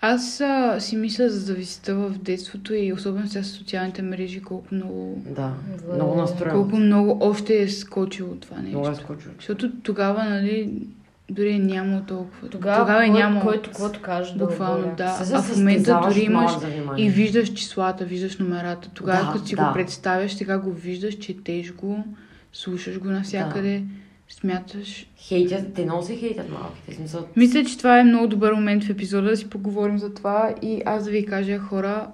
Аз 0.00 0.40
а, 0.40 0.80
си 0.80 0.96
мисля 0.96 1.28
за 1.28 1.40
зависимостта 1.40 1.94
в 1.94 2.18
детството 2.18 2.74
и 2.74 2.92
особено 2.92 3.28
сега 3.28 3.44
с 3.44 3.48
социалните 3.50 4.02
мрежи, 4.02 4.42
колко 4.42 4.74
много, 4.74 5.22
Да, 5.26 5.54
много 5.94 6.14
настроен. 6.14 6.52
колко 6.52 6.76
много 6.76 7.18
още 7.20 7.62
е 7.62 7.68
скочило 7.68 8.34
това 8.34 8.56
нещо. 8.56 8.78
Много 8.78 8.92
е 8.92 8.94
скочил. 8.94 9.30
Защото 9.36 9.72
тогава, 9.80 10.24
нали, 10.24 10.86
дори 11.30 11.52
е 11.52 11.58
нямало 11.58 12.00
толкова. 12.00 12.48
Тогава, 12.48 12.80
тогава 12.80 13.06
е 13.06 13.08
нямало. 13.08 13.42
който 13.42 13.70
каквото 13.70 14.00
каже 14.00 14.32
да 14.32 14.46
Буквално, 14.46 14.94
да. 14.96 15.16
А 15.20 15.42
в 15.42 15.56
момента 15.56 16.00
дори 16.08 16.20
имаш 16.20 16.52
и 16.96 17.10
виждаш 17.10 17.52
числата, 17.52 18.04
виждаш 18.04 18.38
номерата. 18.38 18.90
Тогава, 18.94 19.26
Да, 19.26 19.32
като 19.32 19.46
си 19.46 19.56
да. 19.56 19.66
го 19.66 19.72
представяш, 19.72 20.34
сега 20.34 20.58
го 20.58 20.72
виждаш, 20.72 21.14
четеш 21.14 21.74
го, 21.74 22.04
слушаш 22.52 22.98
го 22.98 23.08
навсякъде, 23.08 23.82
смяташ. 24.28 25.06
Хейтят, 25.16 25.74
те 25.74 25.84
много 25.84 26.02
се 26.02 26.16
хейтят 26.16 26.50
малките. 26.50 26.94
Смисъл, 26.94 27.26
Мисля, 27.36 27.64
че 27.64 27.78
това 27.78 27.98
е 27.98 28.04
много 28.04 28.26
добър 28.26 28.52
момент 28.52 28.84
в 28.84 28.90
епизода 28.90 29.28
да 29.30 29.36
си 29.36 29.50
поговорим 29.50 29.98
за 29.98 30.14
това 30.14 30.54
и 30.62 30.82
аз 30.86 31.04
да 31.04 31.10
ви 31.10 31.26
кажа, 31.26 31.58
хора, 31.58 32.06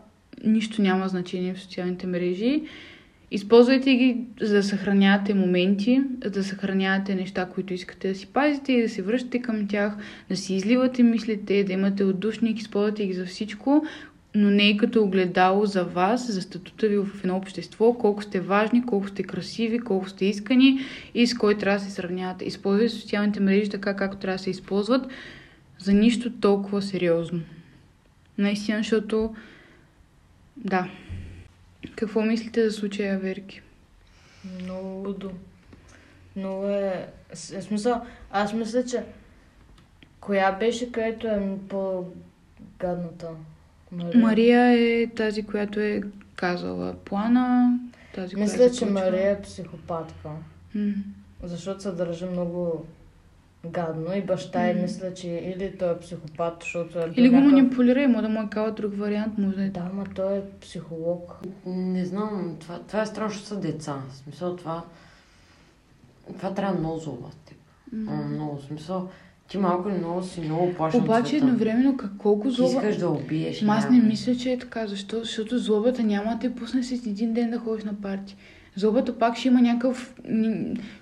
нищо 0.44 0.82
няма 0.82 1.08
значение 1.08 1.54
в 1.54 1.60
социалните 1.60 2.06
мрежи. 2.06 2.62
Използвайте 3.32 3.94
ги, 3.94 4.16
за 4.40 4.54
да 4.54 4.62
съхранявате 4.62 5.34
моменти, 5.34 6.02
за 6.24 6.30
да 6.30 6.44
съхранявате 6.44 7.14
неща, 7.14 7.48
които 7.54 7.74
искате 7.74 8.08
да 8.08 8.14
си 8.14 8.26
пазите 8.26 8.72
и 8.72 8.82
да 8.82 8.88
се 8.88 9.02
връщате 9.02 9.42
към 9.42 9.68
тях, 9.68 9.96
да 10.28 10.36
си 10.36 10.54
изливате 10.54 11.02
мислите, 11.02 11.64
да 11.64 11.72
имате 11.72 12.04
отдушник, 12.04 12.60
използвате 12.60 13.06
ги 13.06 13.12
за 13.12 13.26
всичко, 13.26 13.84
но 14.34 14.50
не 14.50 14.68
и 14.68 14.76
като 14.76 15.02
огледало 15.02 15.66
за 15.66 15.84
вас, 15.84 16.32
за 16.32 16.42
статута 16.42 16.88
ви 16.88 16.96
в 16.96 17.08
едно 17.24 17.36
общество, 17.36 17.94
колко 17.94 18.22
сте 18.22 18.40
важни, 18.40 18.86
колко 18.86 19.08
сте 19.08 19.22
красиви, 19.22 19.78
колко 19.78 20.08
сте 20.08 20.24
искани 20.24 20.80
и 21.14 21.26
с 21.26 21.34
кой 21.34 21.58
трябва 21.58 21.78
да 21.78 21.84
се 21.84 21.90
сравнявате. 21.90 22.44
Използвайте 22.44 22.94
социалните 22.94 23.40
мрежи 23.40 23.70
така, 23.70 23.96
както 23.96 24.18
трябва 24.18 24.36
да 24.36 24.42
се 24.42 24.50
използват, 24.50 25.06
за 25.78 25.92
нищо 25.92 26.32
толкова 26.32 26.82
сериозно. 26.82 27.40
Наистина, 28.38 28.78
защото... 28.78 29.34
Да. 30.56 30.88
Какво 32.00 32.22
мислите 32.22 32.70
за 32.70 32.76
случая, 32.76 33.18
Верки? 33.18 33.62
Много 34.62 34.88
лудо. 34.88 35.30
Много 36.36 36.68
е... 36.68 37.08
В 37.34 37.62
смисъл, 37.62 38.02
аз 38.30 38.52
мисля, 38.52 38.84
че... 38.84 39.04
Коя 40.20 40.52
беше, 40.52 40.92
където 40.92 41.26
е 41.26 41.58
по-гадната? 41.68 43.28
Мария. 43.92 44.20
Мария 44.20 44.66
е 45.02 45.06
тази, 45.06 45.42
която 45.46 45.80
е 45.80 46.02
казала 46.36 46.94
плана, 47.04 47.78
тази, 48.14 48.36
Мисля, 48.36 48.56
която 48.56 48.76
че. 48.76 48.86
Мария 48.86 49.30
е 49.30 49.42
психопатка. 49.42 50.28
М. 50.74 50.92
Защото 51.42 51.82
се 51.82 51.90
държи 51.90 52.24
много 52.24 52.86
гадно 53.64 54.14
и 54.14 54.22
баща 54.22 54.68
й 54.68 54.74
мисля, 54.74 55.14
че 55.14 55.28
или 55.28 55.78
той 55.78 55.92
е 55.92 55.98
психопат, 55.98 56.56
защото 56.60 56.98
е 56.98 57.12
Или 57.16 57.28
го 57.28 57.36
някакъв- 57.36 57.52
манипулира, 57.52 58.02
има 58.02 58.22
да 58.22 58.28
му 58.28 58.40
е 58.40 58.48
казал 58.50 58.74
друг 58.74 58.94
вариант, 58.94 59.38
може 59.38 59.56
да 59.56 59.64
е 59.64 59.68
Да, 59.68 59.90
ма 59.94 60.04
той 60.06 60.36
е 60.36 60.42
психолог. 60.60 61.38
не 61.66 62.04
знам, 62.04 62.56
това, 62.60 62.78
това 62.78 63.02
е 63.02 63.06
страшно 63.06 63.40
са 63.40 63.56
деца. 63.56 63.96
В 64.10 64.16
смисъл 64.16 64.56
това... 64.56 64.82
Това 66.36 66.54
трябва 66.54 66.78
много 66.78 66.98
злоба 66.98 67.26
с 67.30 67.48
теб. 67.48 67.56
Много 68.28 68.56
в 68.56 68.62
смисъл. 68.62 69.08
Ти 69.48 69.58
малко 69.58 69.88
или 69.88 69.98
много 69.98 70.22
си 70.22 70.40
много 70.40 70.74
плашен 70.74 71.02
Обаче 71.02 71.28
света. 71.28 71.44
едновременно 71.44 71.96
как, 71.96 72.10
колко 72.18 72.48
Ти 72.48 72.54
злоба... 72.54 72.72
искаш 72.72 72.96
да 72.96 73.08
убиеш. 73.10 73.62
Ма 73.62 73.74
аз 73.74 73.90
не 73.90 74.00
мисля, 74.00 74.36
че 74.36 74.52
е 74.52 74.58
така. 74.58 74.86
Защо? 74.86 75.18
Защото 75.18 75.58
злобата 75.58 76.02
няма 76.02 76.32
да 76.32 76.38
те 76.38 76.54
пусне 76.54 76.82
след 76.82 77.06
един 77.06 77.32
ден 77.32 77.50
да 77.50 77.58
ходиш 77.58 77.84
на 77.84 77.94
парти. 77.94 78.36
Злобата 78.80 79.18
пак 79.18 79.36
ще 79.36 79.48
има 79.48 79.60
някакъв... 79.60 80.14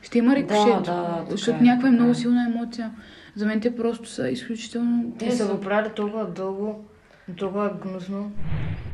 Ще 0.03 0.19
има 0.19 0.37
рикошет. 0.37 0.85
Да, 0.85 0.93
да, 0.93 1.25
защото 1.31 1.59
е, 1.59 1.63
някаква 1.63 1.89
е 1.89 1.93
много 1.93 2.11
е. 2.11 2.15
силна 2.15 2.47
емоция. 2.55 2.91
За 3.35 3.47
мен 3.47 3.61
те 3.61 3.77
просто 3.77 4.09
са 4.09 4.31
изключително... 4.31 5.13
Те 5.19 5.31
са 5.31 5.47
го 5.47 5.61
правили 5.61 5.93
толкова 5.97 6.27
дълго, 6.27 6.85
толкова 7.37 7.71
гнусно. 7.83 8.33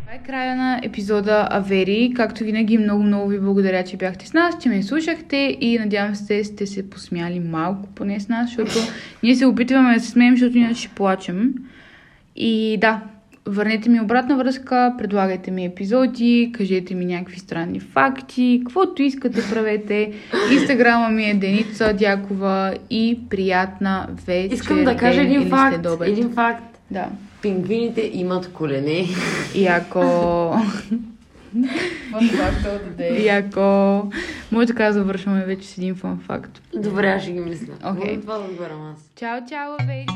Това 0.01 0.15
е 0.15 0.23
края 0.27 0.57
на 0.57 0.81
епизода 0.83 1.49
Авери. 1.51 2.13
Както 2.17 2.45
винаги, 2.45 2.79
много-много 2.79 3.29
ви 3.29 3.41
благодаря, 3.41 3.85
че 3.85 3.97
бяхте 3.97 4.27
с 4.27 4.33
нас, 4.33 4.55
че 4.63 4.69
ме 4.69 4.83
слушахте 4.83 5.57
и 5.61 5.79
надявам 5.79 6.15
се 6.15 6.45
сте 6.45 6.67
се 6.67 6.91
посмяли 6.91 7.41
малко 7.41 7.89
поне 7.95 8.21
с 8.21 8.29
нас, 8.29 8.49
защото 8.49 8.73
ние 9.23 9.35
се 9.35 9.47
опитваме 9.47 9.95
да 9.95 10.01
се 10.01 10.11
смеем, 10.11 10.37
защото 10.37 10.59
иначе 10.59 10.81
ще 10.81 10.95
плачем. 10.95 11.55
И 12.37 12.79
да, 12.81 13.03
върнете 13.47 13.89
ми 13.89 14.01
обратна 14.01 14.37
връзка, 14.37 14.95
предлагайте 14.99 15.51
ми 15.51 15.65
епизоди, 15.65 16.53
кажете 16.55 16.95
ми 16.95 17.05
някакви 17.05 17.39
странни 17.39 17.81
факти, 17.81 18.61
каквото 18.65 19.03
искате 19.03 19.43
правете. 19.51 20.13
Инстаграма 20.53 21.09
ми 21.09 21.31
е 21.31 21.35
Деница 21.35 21.95
Дякова 21.99 22.75
и 22.91 23.19
приятна 23.31 24.09
вечер. 24.27 24.55
Искам 24.55 24.85
да 24.85 24.97
кажа 24.97 25.23
един 25.23 25.49
факт. 25.49 25.87
Един 26.07 26.31
факт. 26.31 26.79
Да. 26.91 27.09
Пингвините 27.43 28.11
имат 28.15 28.53
колене. 28.53 29.07
И 29.55 29.67
ако... 29.67 30.55
И 33.21 33.29
ако... 33.29 33.63
Може 34.53 34.67
така 34.67 34.85
да 34.85 34.93
завършваме 34.93 35.45
вече 35.45 35.67
с 35.69 35.79
един 35.79 35.95
фан 35.95 36.21
факт. 36.27 36.63
Добре, 36.75 37.07
аз 37.07 37.23
ще 37.23 37.33
ги 37.33 37.41
мисля. 37.41 37.73
Окей. 37.85 38.21
Това 38.21 38.39
да 38.39 38.65
аз. 38.93 39.11
Чао, 39.17 39.41
чао, 39.49 39.87
бей! 39.87 40.07